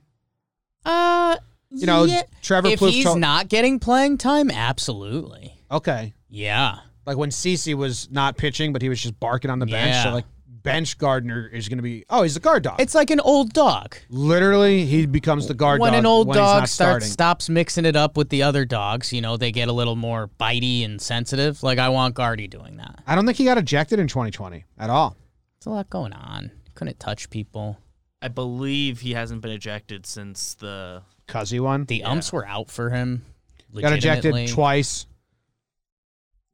uh, 0.84 1.38
You 1.70 1.86
know, 1.86 2.06
yeah. 2.06 2.24
Trevor 2.42 2.70
if 2.70 2.80
Plouffe 2.80 2.90
he's 2.90 3.06
told- 3.06 3.20
not 3.20 3.48
getting 3.50 3.80
playing 3.80 4.18
time, 4.18 4.50
absolutely. 4.50 5.62
Okay. 5.72 6.14
Yeah, 6.28 6.80
Like 7.10 7.18
when 7.18 7.32
CC 7.32 7.74
was 7.74 8.08
not 8.12 8.38
pitching, 8.38 8.72
but 8.72 8.84
he 8.84 8.88
was 8.88 9.02
just 9.02 9.20
barking 9.20 9.50
on 9.50 9.58
the 9.58 9.66
bench. 9.66 9.96
Yeah. 9.96 10.04
So 10.04 10.10
like 10.12 10.26
bench 10.62 10.96
Gardner 11.00 11.48
is 11.48 11.68
going 11.68 11.80
to 11.80 11.82
be. 11.82 12.06
Oh, 12.08 12.22
he's 12.22 12.38
a 12.38 12.40
guard 12.40 12.62
dog. 12.62 12.80
it's 12.80 12.94
like 12.94 13.10
an 13.10 13.20
old 13.20 13.52
dog. 13.52 13.96
literally 14.12 14.86
he 14.86 15.08
becomes 15.08 15.48
the 15.48 15.56
guard 15.56 15.82
when 15.82 15.94
dog 15.94 16.00
an 16.00 16.06
old 16.06 16.28
when 16.28 16.38
dog 16.38 16.68
starts 16.68 16.74
starting. 16.74 17.08
stops 17.08 17.50
mixing 17.50 17.86
it 17.86 17.96
up 17.96 18.16
with 18.16 18.30
the 18.30 18.44
other 18.44 18.64
dogs, 18.64 19.12
you 19.12 19.22
know, 19.22 19.38
they 19.38 19.52
get 19.52 19.70
a 19.70 19.74
little 19.74 19.96
more 19.96 20.30
bitey 20.40 20.86
and 20.86 21.02
sensitive. 21.02 21.64
Like 21.64 21.80
I 21.80 21.90
want 21.90 22.14
Guardy 22.14 22.48
doing 22.48 22.78
that. 22.78 23.00
I 23.08 23.16
don't 23.16 23.26
think 23.26 23.40
he 23.40 23.46
got 23.46 23.58
ejected 23.58 23.98
in 23.98 24.08
2020 24.08 24.66
at 24.78 24.92
all. 24.92 25.18
It's 25.58 25.66
a 25.66 25.72
lot 25.72 25.90
going 25.90 26.14
on. 26.14 26.52
Couldn't 26.76 27.00
touch 27.00 27.32
people. 27.32 27.80
I 28.22 28.28
believe 28.28 29.00
he 29.00 29.14
hasn't 29.14 29.42
been 29.42 29.52
ejected 29.52 30.06
since 30.06 30.54
the. 30.54 31.02
Cuz 31.26 31.60
one. 31.60 31.86
The 31.86 32.04
umps 32.04 32.32
were 32.32 32.46
out 32.46 32.70
for 32.70 32.92
him. 32.92 33.26
Got 33.74 33.94
ejected 33.94 34.50
twice. 34.50 35.08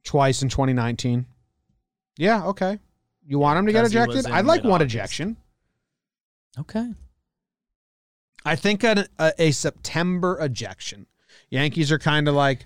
Twice 0.06 0.42
in 0.42 0.50
2019. 0.50 1.26
Yeah, 2.18 2.46
okay. 2.46 2.80
You 3.28 3.40
want 3.40 3.60
him 3.60 3.66
to 3.66 3.72
get 3.74 3.82
'Cause 3.84 3.92
he 3.92 3.98
was 4.00 4.08
ejected? 4.10 4.26
in 4.30 4.32
I'd 4.38 4.46
like 4.46 4.64
one 4.64 4.80
mid-August. 4.80 4.96
ejection. 4.96 5.38
Okay. 6.60 6.94
I 8.46 8.56
think 8.56 8.84
an, 8.84 9.08
a, 9.20 9.34
a 9.40 9.52
September 9.52 10.38
ejection. 10.40 11.08
Yankees 11.50 11.92
are 11.92 12.00
kind 12.00 12.28
of 12.28 12.36
like 12.36 12.66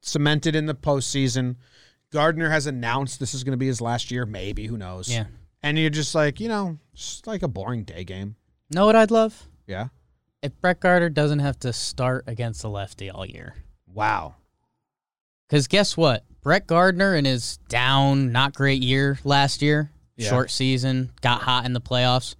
cemented 0.00 0.54
in 0.56 0.66
the 0.66 0.74
postseason. 0.74 1.56
Gardner 2.12 2.50
has 2.50 2.66
announced 2.66 3.20
this 3.20 3.32
is 3.34 3.44
going 3.44 3.52
to 3.52 3.56
be 3.56 3.68
his 3.68 3.80
last 3.80 4.10
year, 4.10 4.26
maybe. 4.26 4.66
Who 4.66 4.76
knows? 4.76 5.08
Yeah. 5.08 5.26
And 5.62 5.78
you're 5.78 5.90
just 5.90 6.14
like, 6.14 6.40
you 6.40 6.48
know, 6.48 6.78
just 6.94 7.26
like 7.26 7.42
a 7.42 7.48
boring 7.48 7.84
day 7.84 8.02
game. 8.02 8.34
Know 8.70 8.86
what 8.86 8.96
I'd 8.96 9.10
love? 9.12 9.46
Yeah. 9.66 9.88
If 10.42 10.58
Brett 10.60 10.80
Gardner 10.80 11.08
doesn't 11.10 11.38
have 11.38 11.58
to 11.60 11.72
start 11.72 12.24
against 12.26 12.62
the 12.62 12.70
lefty 12.70 13.10
all 13.10 13.26
year. 13.26 13.54
Wow. 13.86 14.34
Because 15.48 15.68
guess 15.68 15.96
what? 15.96 16.24
Brett 16.42 16.66
Gardner 16.66 17.14
in 17.14 17.24
his 17.24 17.58
down, 17.68 18.32
not 18.32 18.54
great 18.54 18.82
year 18.82 19.18
last 19.24 19.62
year, 19.62 19.90
Yeah. 20.16 20.28
short 20.30 20.50
season, 20.50 21.10
got 21.20 21.42
hot 21.42 21.66
in 21.66 21.72
the 21.72 21.80
playoffs. 21.80 22.34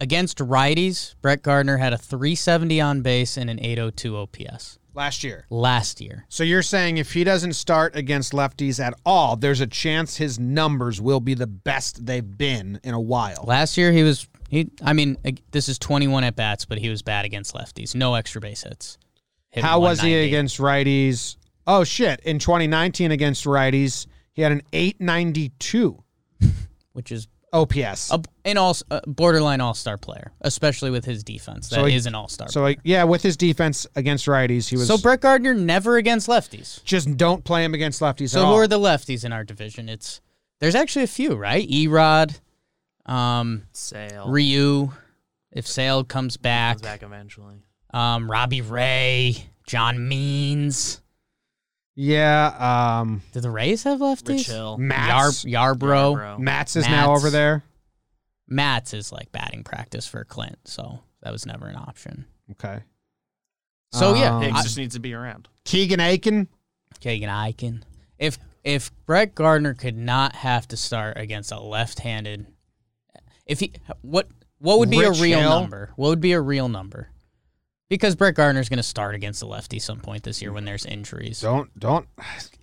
Against 0.00 0.38
righties, 0.38 1.14
Brett 1.22 1.42
Gardner 1.42 1.78
had 1.78 1.92
a 1.92 1.98
370 1.98 2.80
on 2.80 3.02
base 3.02 3.36
and 3.36 3.48
an 3.48 3.58
802 3.60 4.16
OPS 4.16 4.78
Last 4.94 5.24
year. 5.24 5.46
last 5.50 6.00
year. 6.00 6.24
So 6.28 6.44
you're 6.44 6.62
saying 6.62 6.98
if 6.98 7.12
he 7.12 7.24
doesn't 7.24 7.54
start 7.54 7.96
against 7.96 8.32
lefties 8.32 8.78
at 8.78 8.92
all, 9.06 9.36
there's 9.36 9.60
a 9.60 9.66
chance 9.66 10.16
his 10.16 10.38
numbers 10.38 11.00
will 11.00 11.20
be 11.20 11.34
the 11.34 11.46
best 11.46 12.04
they've 12.06 12.36
been 12.38 12.78
in 12.82 12.92
a 12.94 13.00
while. 13.00 13.44
Last 13.46 13.76
year 13.76 13.92
he 13.92 14.02
was 14.02 14.26
he. 14.48 14.70
I 14.82 14.92
mean, 14.92 15.16
this 15.50 15.68
is 15.68 15.78
21 15.78 16.24
at 16.24 16.36
bats, 16.36 16.64
but 16.66 16.78
he 16.78 16.88
was 16.90 17.02
bad 17.02 17.24
against 17.24 17.54
lefties. 17.54 17.94
No 17.94 18.14
extra 18.14 18.40
base 18.40 18.62
hits. 18.62 18.96
Hit 19.50 19.64
How 19.64 19.80
was 19.80 20.00
he 20.02 20.14
against 20.14 20.58
righties? 20.58 21.36
Oh 21.66 21.84
shit! 21.84 22.20
In 22.20 22.38
2019 22.38 23.10
against 23.10 23.44
righties, 23.44 24.06
he 24.32 24.42
had 24.42 24.52
an 24.52 24.62
892 24.72 26.02
Which 26.92 27.10
is 27.12 27.26
OPS. 27.52 28.10
a, 28.12 28.20
an 28.44 28.58
all 28.58 28.76
a 28.90 29.00
borderline 29.06 29.60
all 29.60 29.72
star 29.74 29.96
player, 29.96 30.32
especially 30.42 30.90
with 30.90 31.04
his 31.04 31.24
defense. 31.24 31.68
That 31.70 31.76
So 31.76 31.86
is 31.86 32.06
an 32.06 32.14
all 32.14 32.28
star. 32.28 32.48
So 32.48 32.60
like, 32.62 32.80
yeah, 32.84 33.04
with 33.04 33.22
his 33.22 33.36
defense 33.36 33.86
against 33.96 34.26
righties, 34.26 34.68
he 34.68 34.76
was. 34.76 34.86
So 34.88 34.98
Brett 34.98 35.20
Gardner 35.20 35.54
never 35.54 35.96
against 35.96 36.28
lefties. 36.28 36.82
just 36.84 37.16
don't 37.16 37.44
play 37.44 37.64
him 37.64 37.72
against 37.74 38.00
lefties. 38.00 38.30
So 38.30 38.40
at 38.42 38.46
who 38.46 38.52
all. 38.52 38.58
are 38.60 38.66
the 38.66 38.78
lefties 38.78 39.24
in 39.24 39.32
our 39.32 39.44
division? 39.44 39.88
It's 39.88 40.20
there's 40.60 40.74
actually 40.74 41.04
a 41.04 41.08
few, 41.08 41.34
right? 41.34 41.66
Erod, 41.68 42.38
um, 43.06 43.62
Sale. 43.72 44.26
Ryu, 44.28 44.90
if 45.52 45.66
Sale 45.66 46.04
comes 46.04 46.36
back, 46.36 46.76
Comes 46.76 46.82
back 46.82 47.02
eventually. 47.02 47.56
um, 47.92 48.30
Robbie 48.30 48.62
Ray, 48.62 49.36
John 49.66 50.08
Means. 50.08 51.00
Yeah, 51.98 52.98
um, 53.00 53.22
Do 53.32 53.40
the 53.40 53.50
Rays 53.50 53.82
have 53.84 54.00
lefties? 54.00 54.28
Rich 54.28 54.46
Hill. 54.48 54.76
Matz. 54.76 55.44
Yar, 55.46 55.74
Yarbrough. 55.74 56.14
Yarbrough. 56.16 56.38
Matz 56.38 56.76
is 56.76 56.84
now 56.86 57.08
Matz. 57.08 57.18
over 57.20 57.30
there. 57.30 57.64
Matz 58.46 58.92
is 58.94 59.10
like 59.10 59.32
batting 59.32 59.64
practice 59.64 60.06
for 60.06 60.22
Clint, 60.24 60.58
so 60.66 61.00
that 61.22 61.32
was 61.32 61.46
never 61.46 61.66
an 61.66 61.76
option. 61.76 62.26
Okay. 62.52 62.80
So 63.92 64.14
yeah, 64.14 64.36
Um, 64.36 64.42
Hicks 64.42 64.58
I- 64.58 64.62
just 64.62 64.76
needs 64.76 64.94
to 64.94 65.00
be 65.00 65.14
around. 65.14 65.48
Keegan 65.64 66.00
Akin. 66.00 66.48
Kagan 67.00 67.28
Eichen. 67.28 67.82
If 68.18 68.38
if 68.62 68.90
Brett 69.06 69.34
Gardner 69.34 69.74
could 69.74 69.96
not 69.96 70.34
have 70.36 70.68
to 70.68 70.76
start 70.76 71.16
against 71.16 71.50
a 71.52 71.60
left-handed, 71.60 72.46
if 73.46 73.60
he 73.60 73.72
what 74.02 74.28
what 74.58 74.78
would 74.80 74.90
be 74.90 74.98
Rich 75.00 75.18
a 75.18 75.22
real 75.22 75.40
Hill? 75.40 75.48
number? 75.60 75.92
What 75.96 76.08
would 76.10 76.20
be 76.20 76.32
a 76.32 76.40
real 76.40 76.68
number? 76.68 77.08
Because 77.88 78.16
Brett 78.16 78.34
Gardner's 78.34 78.68
going 78.68 78.78
to 78.78 78.82
start 78.82 79.14
against 79.14 79.40
the 79.40 79.46
lefty 79.46 79.78
some 79.78 80.00
point 80.00 80.24
this 80.24 80.42
year 80.42 80.52
when 80.52 80.64
there's 80.64 80.84
injuries. 80.84 81.40
Don't 81.40 81.76
don't 81.78 82.08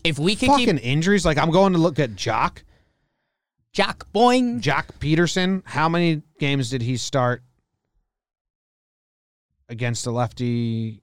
If 0.03 0.19
we 0.19 0.36
can 0.36 0.49
fucking 0.49 0.77
keep 0.77 0.86
injuries. 0.86 1.25
Like 1.25 1.38
I'm 1.38 1.51
going 1.51 1.73
to 1.73 1.79
look 1.79 1.99
at 1.99 2.15
Jock. 2.15 2.63
Jack 3.71 4.03
Boing, 4.13 4.62
Joc 4.62 4.86
Pederson. 4.99 5.63
How 5.65 5.89
many 5.89 6.21
games 6.39 6.69
did 6.69 6.81
he 6.81 6.97
start 6.97 7.41
against 9.69 10.03
the 10.03 10.12
lefty? 10.12 11.01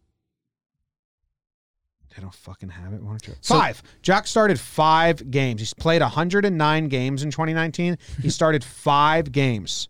They 2.15 2.23
don't 2.23 2.35
fucking 2.35 2.69
have 2.69 2.93
it. 2.93 3.03
Why 3.03 3.11
don't 3.11 3.27
you? 3.27 3.35
So- 3.41 3.55
Five. 3.55 3.83
Jock 4.03 4.27
started 4.27 4.61
five 4.61 5.31
games. 5.31 5.61
He's 5.61 5.75
played 5.75 6.03
109 6.03 6.89
games 6.89 7.23
in 7.23 7.31
2019. 7.31 7.97
He 8.21 8.31
started 8.31 8.63
five 8.63 9.33
games 9.33 9.89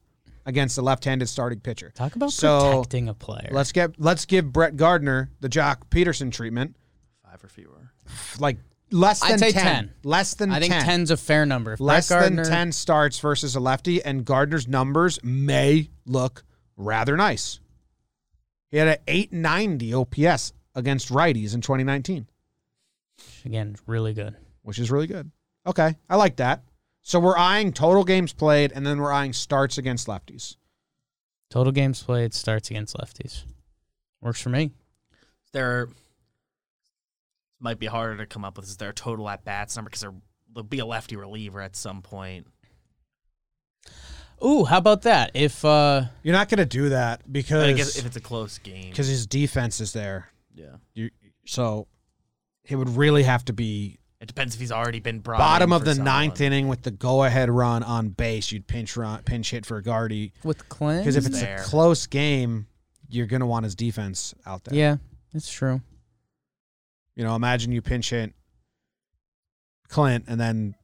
against 0.50 0.76
a 0.76 0.82
left-handed 0.82 1.28
starting 1.28 1.60
pitcher. 1.60 1.90
talk 1.94 2.14
about 2.16 2.32
So, 2.32 2.72
protecting 2.82 3.08
a 3.08 3.14
player. 3.14 3.48
Let's 3.50 3.72
get 3.72 3.98
let's 3.98 4.26
give 4.26 4.52
Brett 4.52 4.76
Gardner 4.76 5.30
the 5.40 5.48
Joc 5.48 5.88
Pederson 5.90 6.30
treatment. 6.30 6.76
Five 7.24 7.42
or 7.42 7.48
fewer. 7.48 7.92
Like 8.38 8.58
less 8.90 9.22
I'd 9.22 9.32
than 9.32 9.38
say 9.38 9.52
10. 9.52 9.62
10. 9.62 9.90
Less 10.04 10.34
than 10.34 10.50
I 10.50 10.60
think 10.60 10.74
10. 10.74 10.84
10's 10.84 11.10
a 11.10 11.16
fair 11.16 11.46
number. 11.46 11.72
If 11.72 11.80
less 11.80 12.08
Gardner, 12.10 12.42
than 12.42 12.52
10 12.52 12.72
starts 12.72 13.18
versus 13.20 13.56
a 13.56 13.60
lefty, 13.60 14.02
and 14.02 14.24
Gardner's 14.24 14.68
numbers 14.68 15.18
may 15.22 15.88
look 16.04 16.44
rather 16.76 17.16
nice. 17.16 17.60
He 18.70 18.76
had 18.76 18.88
an 18.88 18.96
890 19.08 19.94
OPS 19.94 20.52
against 20.74 21.08
righties 21.08 21.54
in 21.54 21.60
2019, 21.60 22.26
again, 23.44 23.76
really 23.86 24.12
good. 24.14 24.36
which 24.62 24.78
is 24.78 24.90
really 24.90 25.06
good. 25.08 25.30
Okay, 25.66 25.94
I 26.08 26.16
like 26.16 26.36
that. 26.36 26.62
So 27.10 27.18
we're 27.18 27.36
eyeing 27.36 27.72
total 27.72 28.04
games 28.04 28.32
played, 28.32 28.70
and 28.70 28.86
then 28.86 29.00
we're 29.00 29.10
eyeing 29.10 29.32
starts 29.32 29.78
against 29.78 30.06
lefties. 30.06 30.54
Total 31.50 31.72
games 31.72 32.00
played 32.00 32.32
starts 32.32 32.70
against 32.70 32.96
lefties. 32.96 33.42
Works 34.20 34.40
for 34.40 34.50
me. 34.50 34.70
There 35.52 35.88
might 37.58 37.80
be 37.80 37.86
harder 37.86 38.16
to 38.18 38.26
come 38.26 38.44
up 38.44 38.56
with. 38.56 38.66
Is 38.66 38.76
there 38.76 38.90
a 38.90 38.94
total 38.94 39.28
at 39.28 39.44
bats 39.44 39.74
number? 39.74 39.90
Because 39.90 40.02
there'll 40.02 40.68
be 40.68 40.78
a 40.78 40.86
lefty 40.86 41.16
reliever 41.16 41.60
at 41.60 41.74
some 41.74 42.00
point. 42.00 42.46
Ooh, 44.44 44.62
how 44.62 44.78
about 44.78 45.02
that? 45.02 45.32
If 45.34 45.64
uh 45.64 46.04
You're 46.22 46.34
not 46.34 46.48
going 46.48 46.58
to 46.58 46.64
do 46.64 46.90
that 46.90 47.22
I 47.26 47.32
guess 47.32 47.48
because 47.48 47.96
if 47.96 48.06
it's 48.06 48.16
a 48.16 48.20
close 48.20 48.58
game. 48.58 48.90
because 48.90 49.08
his 49.08 49.26
defense 49.26 49.80
is 49.80 49.92
there. 49.92 50.28
Yeah. 50.54 50.76
You 50.94 51.10
so 51.44 51.88
It 52.68 52.76
would 52.76 52.90
really 52.90 53.24
have 53.24 53.44
to 53.46 53.52
be 53.52 53.99
It 54.20 54.26
depends 54.26 54.54
if 54.54 54.60
he's 54.60 54.70
already 54.72 55.00
been 55.00 55.20
brought. 55.20 55.38
bottom 55.38 55.72
in 55.72 55.76
of 55.76 55.84
the 55.84 55.94
someone. 55.94 56.04
ninth 56.12 56.40
inning 56.42 56.68
with 56.68 56.82
the 56.82 56.90
go-ahead 56.90 57.48
run 57.48 57.82
on 57.82 58.10
base. 58.10 58.52
You'd 58.52 58.66
pinch 58.66 58.96
run, 58.96 59.22
pinch 59.22 59.50
hit 59.50 59.64
for 59.64 59.80
Guardy 59.80 60.32
with 60.44 60.68
Clint. 60.68 61.02
because 61.02 61.16
if 61.16 61.26
it's 61.26 61.40
there. 61.40 61.60
a 61.60 61.64
close 61.64 62.06
game, 62.06 62.66
you're 63.08 63.26
gonna 63.26 63.46
want 63.46 63.64
his 63.64 63.74
defense 63.74 64.34
out 64.44 64.64
there. 64.64 64.78
yeah, 64.78 64.96
it's 65.32 65.50
true. 65.50 65.80
You 67.16 67.24
know, 67.24 67.34
imagine 67.34 67.72
you 67.72 67.80
pinch 67.82 68.10
hit 68.10 68.34
Clint, 69.88 70.26
and 70.28 70.38
then 70.38 70.74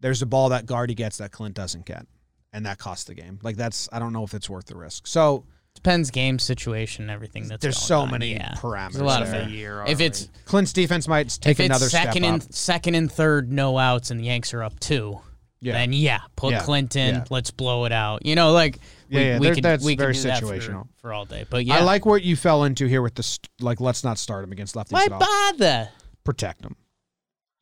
there's 0.00 0.20
a 0.22 0.26
ball 0.26 0.50
that 0.50 0.66
Guardy 0.66 0.94
gets 0.94 1.18
that 1.18 1.32
Clint 1.32 1.54
doesn't 1.54 1.86
get, 1.86 2.06
and 2.52 2.66
that 2.66 2.76
costs 2.78 3.04
the 3.04 3.14
game. 3.14 3.38
Like 3.42 3.56
that's 3.56 3.88
I 3.92 3.98
don't 3.98 4.12
know 4.12 4.24
if 4.24 4.34
it's 4.34 4.50
worth 4.50 4.66
the 4.66 4.76
risk. 4.76 5.06
So 5.06 5.46
Depends 5.74 6.10
game 6.10 6.38
situation, 6.38 7.10
everything 7.10 7.48
that's 7.48 7.60
there's 7.62 7.78
so 7.78 8.00
on. 8.00 8.10
many 8.12 8.34
yeah. 8.34 8.54
parameters. 8.56 8.92
There's 8.92 9.00
a 9.00 9.04
lot 9.04 9.22
of 9.22 9.30
there. 9.30 9.48
year. 9.48 9.84
If 9.88 10.00
it's 10.00 10.28
Clint's 10.44 10.72
defense 10.72 11.08
might 11.08 11.28
take 11.40 11.52
if 11.52 11.60
it's 11.60 11.66
another 11.66 11.88
second 11.88 12.12
step 12.22 12.32
and 12.32 12.42
up. 12.42 12.52
second 12.52 12.94
and 12.94 13.10
third, 13.10 13.50
no 13.52 13.78
outs, 13.78 14.10
and 14.10 14.20
the 14.20 14.24
Yanks 14.24 14.54
are 14.54 14.62
up 14.62 14.78
two, 14.78 15.20
Yeah. 15.60 15.72
then 15.72 15.92
yeah, 15.92 16.20
put 16.36 16.52
Yeah. 16.52 16.60
Clinton. 16.62 17.14
Yeah. 17.16 17.24
Let's 17.30 17.50
blow 17.50 17.84
it 17.86 17.90
out. 17.92 18.24
You 18.24 18.36
know, 18.36 18.52
like 18.52 18.78
Yeah, 19.08 19.18
we, 19.18 19.24
yeah, 19.26 19.38
we 19.40 19.46
there- 19.46 19.54
could 19.56 19.64
that's 19.64 19.84
we 19.84 19.96
very 19.96 20.12
that 20.18 20.40
for- 20.40 20.46
situational. 20.46 20.88
for, 21.00 21.12
all 21.12 21.24
day. 21.24 21.46
But 21.50 21.64
yeah, 21.64 21.78
I 21.78 21.82
like 21.82 22.06
what 22.06 22.22
you 22.22 22.36
fell 22.36 22.62
into 22.64 22.86
here 22.86 23.02
with 23.02 23.14
this. 23.16 23.40
Like, 23.60 23.80
let's 23.80 24.04
not 24.04 24.18
start 24.18 24.44
him 24.44 24.52
against 24.52 24.74
lefties 24.76 24.92
why 24.92 25.04
at 25.06 25.12
all. 25.12 25.18
bother? 25.20 25.88
Protect 26.22 26.64
him. 26.64 26.76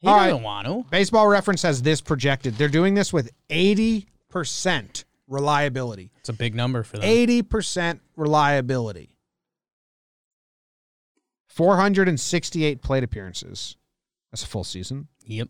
He 0.00 0.08
All 0.08 0.16
doesn't 0.18 0.34
right. 0.36 0.42
want 0.42 0.66
to. 0.66 0.84
Baseball 0.90 1.26
Reference 1.28 1.62
has 1.62 1.80
this 1.82 2.00
projected. 2.02 2.56
They're 2.56 2.68
doing 2.68 2.94
this 2.94 3.12
with 3.12 3.30
eighty 3.50 4.08
percent 4.30 5.04
reliability. 5.30 6.10
It's 6.18 6.28
a 6.28 6.34
big 6.34 6.54
number 6.54 6.82
for 6.82 6.98
them. 6.98 7.04
Eighty 7.08 7.40
percent 7.42 8.02
reliability. 8.16 9.16
Four 11.46 11.76
hundred 11.76 12.08
and 12.08 12.20
sixty-eight 12.20 12.82
plate 12.82 13.04
appearances. 13.04 13.76
That's 14.30 14.42
a 14.42 14.46
full 14.46 14.64
season. 14.64 15.08
Yep. 15.24 15.48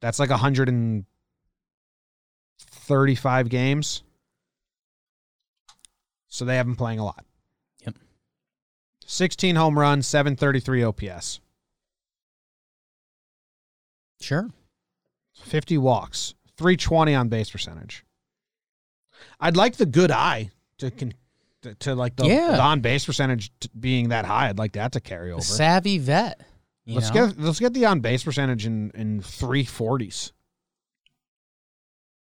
That's 0.00 0.20
like 0.20 0.30
hundred 0.30 0.68
and 0.68 1.04
thirty-five 2.60 3.48
games. 3.48 4.04
So 6.28 6.44
they 6.44 6.56
have 6.56 6.66
been 6.66 6.76
playing 6.76 6.98
a 7.00 7.04
lot. 7.04 7.24
Yep. 7.84 7.96
16 9.06 9.56
home 9.56 9.78
runs, 9.78 10.06
733 10.06 10.84
OPS, 10.84 11.40
Sure. 14.20 14.50
50 15.34 15.78
walks, 15.78 16.34
320 16.58 17.14
on 17.14 17.28
base 17.28 17.50
percentage. 17.50 18.04
I'd 19.40 19.56
like 19.56 19.76
the 19.76 19.86
good 19.86 20.10
eye 20.10 20.50
to 20.78 20.90
con- 20.90 21.14
to, 21.62 21.74
to 21.74 21.94
like 21.94 22.16
the, 22.16 22.26
Yeah. 22.26 22.52
the 22.52 22.62
on 22.62 22.80
base 22.80 23.04
percentage 23.06 23.50
t- 23.60 23.68
being 23.78 24.10
that 24.10 24.24
high. 24.24 24.48
I'd 24.48 24.58
like 24.58 24.72
that 24.72 24.92
to 24.92 25.00
carry 25.00 25.30
over. 25.32 25.40
The 25.40 25.46
savvy 25.46 25.98
vet. 25.98 26.40
you 26.84 26.94
let's 26.94 27.12
know? 27.12 27.28
get 27.28 27.38
let's 27.40 27.58
get 27.60 27.74
the 27.74 27.86
on 27.86 28.00
base 28.00 28.22
percentage 28.24 28.64
in 28.66 28.90
in 28.94 29.20
340s. 29.20 30.32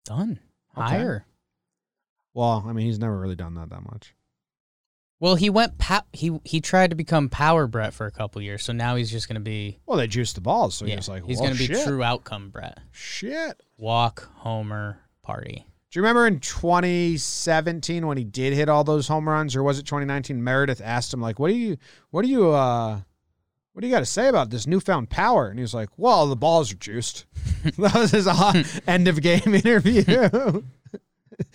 done. 0.06 0.40
Okay. 0.78 0.88
Higher. 0.88 1.26
Well, 2.34 2.64
I 2.68 2.74
mean, 2.74 2.86
he's 2.86 3.00
never 3.00 3.18
really 3.18 3.36
done 3.36 3.56
that 3.56 3.70
that 3.70 3.84
much. 3.92 4.14
Well, 5.22 5.36
he 5.36 5.50
went. 5.50 5.78
Pa- 5.78 6.04
he 6.12 6.40
he 6.44 6.60
tried 6.60 6.90
to 6.90 6.96
become 6.96 7.30
power 7.30 7.68
Brett 7.68 7.94
for 7.94 8.06
a 8.06 8.12
couple 8.12 8.42
years, 8.42 8.64
so 8.64 8.74
now 8.74 8.98
he's 8.98 9.10
just 9.10 9.30
going 9.30 9.36
to 9.36 9.42
be. 9.42 9.80
Well, 9.86 9.98
they 9.98 10.08
juiced 10.08 10.36
the 10.36 10.42
balls, 10.42 10.76
so 10.76 10.86
yeah, 10.86 10.92
he 10.92 10.96
was 10.98 11.08
like, 11.08 11.24
he's 11.26 11.38
"Well, 11.38 11.46
going 11.48 11.58
to 11.58 11.68
be 11.68 11.74
shit, 11.74 11.86
true 11.86 12.04
outcome 12.04 12.50
Brett. 12.50 12.80
Shit. 12.92 13.62
Walk, 13.78 14.30
homer, 14.36 15.00
party. 15.24 15.66
Do 15.96 16.00
you 16.00 16.04
remember 16.04 16.28
in 16.28 16.42
2017 16.42 18.06
when 18.06 18.18
he 18.18 18.26
did 18.26 18.52
hit 18.52 18.68
all 18.68 18.84
those 18.84 19.08
home 19.08 19.30
runs, 19.30 19.56
or 19.56 19.64
was 19.64 19.80
it 19.80 19.86
2019? 19.86 20.44
Meredith 20.44 20.82
asked 20.84 21.14
him 21.14 21.22
like, 21.22 21.40
"What 21.40 21.48
do 21.48 21.56
you, 21.56 21.78
what 22.10 22.24
do 22.24 22.28
you, 22.28 22.52
uh, 22.52 23.00
what 23.72 23.80
do 23.80 23.88
you 23.88 23.94
got 23.94 24.02
to 24.02 24.06
say 24.06 24.28
about 24.28 24.50
this 24.50 24.68
newfound 24.68 25.10
power?" 25.10 25.48
And 25.48 25.58
he 25.58 25.62
was 25.62 25.74
like, 25.74 25.88
"Well, 25.96 26.28
the 26.28 26.36
balls 26.36 26.70
are 26.74 26.76
juiced." 26.76 27.24
that 27.78 27.96
was 27.96 28.12
his 28.12 28.28
end 28.86 29.08
of 29.08 29.22
game 29.22 29.40
interview. 29.56 30.04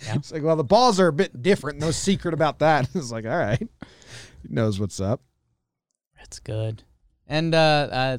It's 0.07 0.31
like, 0.31 0.41
well, 0.41 0.55
the 0.55 0.63
balls 0.63 0.99
are 0.99 1.09
a 1.09 1.13
bit 1.13 1.43
different. 1.43 1.77
No 1.77 1.91
secret 1.91 2.33
about 2.33 2.57
that. 2.57 2.89
It's 2.95 3.11
like, 3.11 3.25
all 3.25 3.37
right, 3.37 3.59
he 3.59 4.49
knows 4.49 4.79
what's 4.79 4.99
up. 4.99 5.21
That's 6.17 6.39
good. 6.39 6.81
And 7.27 7.53
uh, 7.53 7.89
uh, 7.91 8.17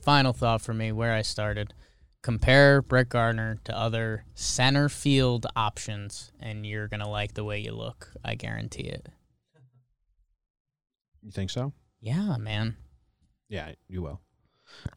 final 0.00 0.32
thought 0.32 0.62
for 0.62 0.72
me, 0.72 0.90
where 0.90 1.12
I 1.12 1.20
started: 1.20 1.74
compare 2.26 2.82
Brett 2.82 3.08
Gardner 3.08 3.58
to 3.64 3.76
other 3.78 4.24
center 4.34 4.88
field 4.88 5.46
options, 5.54 6.32
and 6.40 6.66
you're 6.66 6.88
gonna 6.88 7.08
like 7.08 7.34
the 7.34 7.44
way 7.44 7.60
you 7.60 7.72
look. 7.72 8.10
I 8.24 8.34
guarantee 8.34 8.82
it. 8.82 9.08
You 11.22 11.30
think 11.30 11.50
so? 11.50 11.72
Yeah, 12.00 12.36
man. 12.36 12.76
Yeah, 13.48 13.72
you 13.88 14.02
will. 14.02 14.20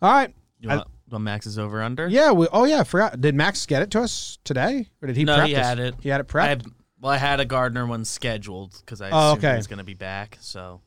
All 0.01 0.11
right. 0.11 0.33
You 0.59 0.69
I- 0.71 0.75
want, 0.77 0.87
want 1.11 1.23
Max's 1.23 1.59
over 1.59 1.83
under? 1.83 2.07
Yeah. 2.07 2.31
We, 2.31 2.47
oh 2.51 2.65
yeah. 2.65 2.81
Forgot. 2.83 3.21
Did 3.21 3.35
Max 3.35 3.65
get 3.67 3.83
it 3.83 3.91
to 3.91 4.01
us 4.01 4.39
today, 4.43 4.87
or 5.01 5.07
did 5.07 5.15
he? 5.15 5.23
No, 5.23 5.35
prep 5.35 5.47
he 5.49 5.53
this? 5.53 5.65
had 5.65 5.79
it. 5.79 5.95
He 6.01 6.09
had 6.09 6.19
it 6.21 6.27
I 6.29 6.33
prepped. 6.33 6.47
had, 6.47 6.65
well, 6.99 7.11
I 7.13 7.17
had 7.17 7.39
a 7.39 7.45
Gardner 7.45 7.85
one 7.85 8.05
scheduled 8.05 8.75
because 8.79 9.01
I 9.01 9.11
Oh, 9.11 9.17
assumed 9.33 9.37
okay. 9.45 9.51
he 9.51 9.57
was 9.57 9.67
going 9.67 9.77
to 9.77 9.83
be 9.85 9.93
back. 9.93 10.37
So, 10.41 10.81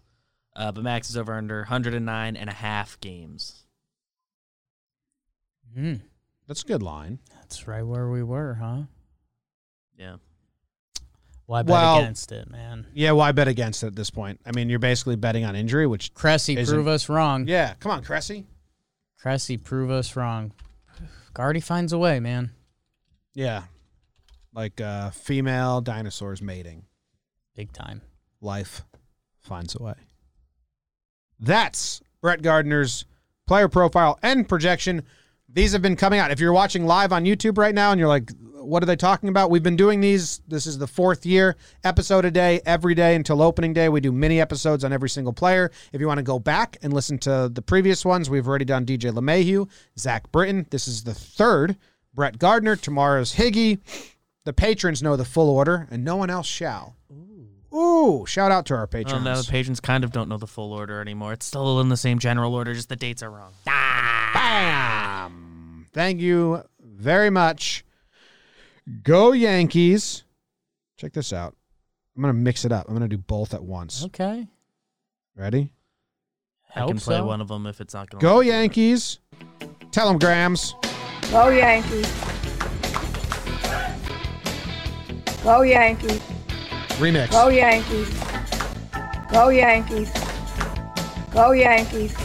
uh, 0.57 0.73
but 0.73 0.83
Max 0.83 1.09
is 1.09 1.17
over 1.17 1.35
under 1.35 1.59
109 1.61 2.37
and 2.37 2.51
a 2.51 2.53
half 2.53 2.99
games. 3.01 3.65
Hmm. 5.75 5.95
That's 6.49 6.63
a 6.63 6.67
good 6.67 6.83
line. 6.83 7.19
That's 7.41 7.67
right 7.69 7.83
where 7.83 8.09
we 8.11 8.23
were, 8.23 8.55
huh? 8.55 8.83
Yeah. 9.97 10.17
Why 11.47 11.63
bet 11.63 11.73
Well- 11.73 11.99
against 12.01 12.33
it, 12.33 12.51
man? 12.51 12.87
Yeah, 12.95 13.13
why 13.13 13.33
bet 13.33 13.49
against 13.49 13.83
it 13.83 13.89
at 13.89 13.97
this 13.97 14.11
point? 14.11 14.41
I 14.47 14.53
mean, 14.53 14.69
you're 14.71 14.79
basically 14.79 15.17
betting 15.17 15.45
on 15.45 15.55
injury, 15.57 15.87
which 15.87 16.15
Cressey, 16.15 16.57
prove 16.67 16.89
us 16.89 17.09
wrong. 17.09 17.47
yeah, 17.47 17.75
come 17.75 17.93
on, 17.93 18.03
Cressey. 18.03 18.47
Cressey, 19.23 19.57
prove 19.63 19.91
us 19.91 20.17
wrong. 20.17 20.53
Guardy 21.35 21.61
finds 21.61 21.93
a 21.93 21.99
way, 21.99 22.21
man. 22.21 22.51
Yeah, 23.35 23.65
like 24.53 24.81
uh, 24.81 25.11
female 25.11 25.81
dinosaurs 25.81 26.43
mating, 26.43 26.85
Big 27.57 27.73
time. 27.73 28.03
life 28.41 28.83
finds 29.41 29.75
a 29.75 29.83
way. 29.83 29.95
That's 31.39 32.01
Brett 32.21 32.43
Gardner's 32.43 33.05
player 33.47 33.69
profile 33.69 34.19
and 34.23 34.49
projection. 34.49 35.03
These 35.55 35.73
have 35.73 35.83
been 35.83 35.97
coming 35.97 36.19
out. 36.19 36.31
If 36.31 36.41
you're 36.41 36.53
watching 36.53 36.87
live 36.87 37.13
on 37.13 37.25
YouTube 37.25 37.59
right 37.59 37.75
now 37.75 37.91
and 37.91 37.99
you're 37.99 38.09
like, 38.09 38.31
what 38.55 38.83
are 38.83 38.87
they 38.87 38.97
talking 38.97 39.29
about? 39.29 39.51
We've 39.51 39.63
been 39.63 39.77
doing 39.77 40.01
these. 40.01 40.41
This 40.49 40.67
is 40.67 40.79
the 40.79 40.87
fourth 40.87 41.27
year, 41.27 41.57
episode 41.85 42.25
a 42.25 42.31
day, 42.31 42.61
every 42.65 42.95
day 42.95 43.17
until 43.17 43.43
opening 43.43 43.73
day. 43.73 43.89
We 43.89 44.01
do 44.01 44.13
mini 44.13 44.41
episodes 44.41 44.85
on 44.85 44.93
every 44.93 45.11
single 45.11 45.33
player. 45.33 45.71
If 45.93 46.01
you 46.01 46.07
want 46.07 46.19
to 46.19 46.23
go 46.23 46.39
back 46.39 46.77
and 46.81 46.93
listen 46.93 47.19
to 47.21 47.51
the 47.53 47.61
previous 47.61 48.05
ones, 48.05 48.31
we've 48.31 48.47
already 48.49 48.65
done 48.65 48.87
DJ 48.87 49.13
LeMahieu, 49.13 49.69
Zach 49.99 50.31
Britton. 50.33 50.67
This 50.71 50.87
is 50.89 51.03
the 51.05 51.13
third. 51.15 51.77
Brett 52.15 52.39
Gardner. 52.39 52.77
Tomorrow's 52.77 53.35
Higgy. 53.35 53.81
The 54.45 54.53
patrons 54.53 55.03
know 55.03 55.17
the 55.17 55.25
full 55.25 55.51
order, 55.51 55.87
and 55.91 56.05
no 56.05 56.17
one 56.17 56.31
else 56.31 56.47
shall. 56.47 56.97
Ooh, 57.13 57.77
Ooh 57.77 58.27
shout 58.27 58.53
out 58.53 58.67
to 58.67 58.75
our 58.75 58.85
Oh, 58.85 58.87
patrons. 58.87 59.25
no, 59.25 59.41
the 59.41 59.51
patrons 59.51 59.81
kind 59.81 60.03
of 60.05 60.13
don't 60.13 60.29
know 60.29 60.37
the 60.39 60.47
full 60.47 60.73
order 60.73 61.01
anymore. 61.01 61.33
It's 61.33 61.47
still 61.47 61.81
in 61.81 61.89
the 61.89 61.97
same 61.97 62.19
general 62.19 62.55
order, 62.55 62.75
just 62.75 62.89
the 62.89 62.97
dates 62.97 63.23
are 63.23 63.31
wrong. 63.31 63.53
Ah! 63.69 64.31
Bam! 64.35 65.02
Thank 65.93 66.21
you 66.21 66.63
very 66.81 67.31
much. 67.31 67.85
Go 69.03 69.33
Yankees. 69.33 70.25
Check 70.97 71.13
this 71.13 71.33
out. 71.33 71.55
I'm 72.17 72.23
going 72.23 72.35
to 72.35 72.41
mix 72.41 72.65
it 72.65 72.73
up. 72.73 72.87
I'm 72.89 72.95
going 72.95 73.09
to 73.09 73.17
do 73.17 73.23
both 73.23 73.55
at 73.55 73.63
once. 73.63 74.05
Okay. 74.05 74.49
Ready? 75.37 75.73
I 76.75 76.81
Hope 76.81 76.89
can 76.91 76.99
play 76.99 77.17
so. 77.17 77.27
one 77.27 77.41
of 77.41 77.49
them 77.49 77.67
if 77.67 77.81
it's 77.81 77.95
not 77.95 78.11
going 78.11 78.21
to 78.21 78.27
Go 78.27 78.41
Yankees. 78.41 79.19
Tell 79.91 80.09
them, 80.09 80.19
Grams. 80.19 80.75
Go 81.31 81.49
Yankees. 81.49 82.11
Go 85.43 85.63
Yankees. 85.63 86.21
Remix. 86.99 87.31
Go 87.31 87.49
Yankees. 87.49 88.09
Go 89.33 89.49
Yankees. 89.49 90.13
Go 91.33 91.53
Yankees. 91.53 92.17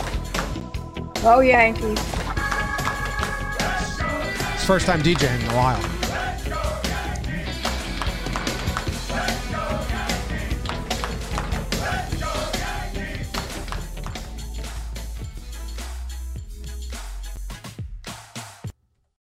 Go 1.21 1.39
Yankees. 1.39 2.16
First 4.67 4.85
time 4.85 5.01
DJing 5.01 5.39
in 5.39 5.49
a 5.49 5.55
while. 5.55 5.96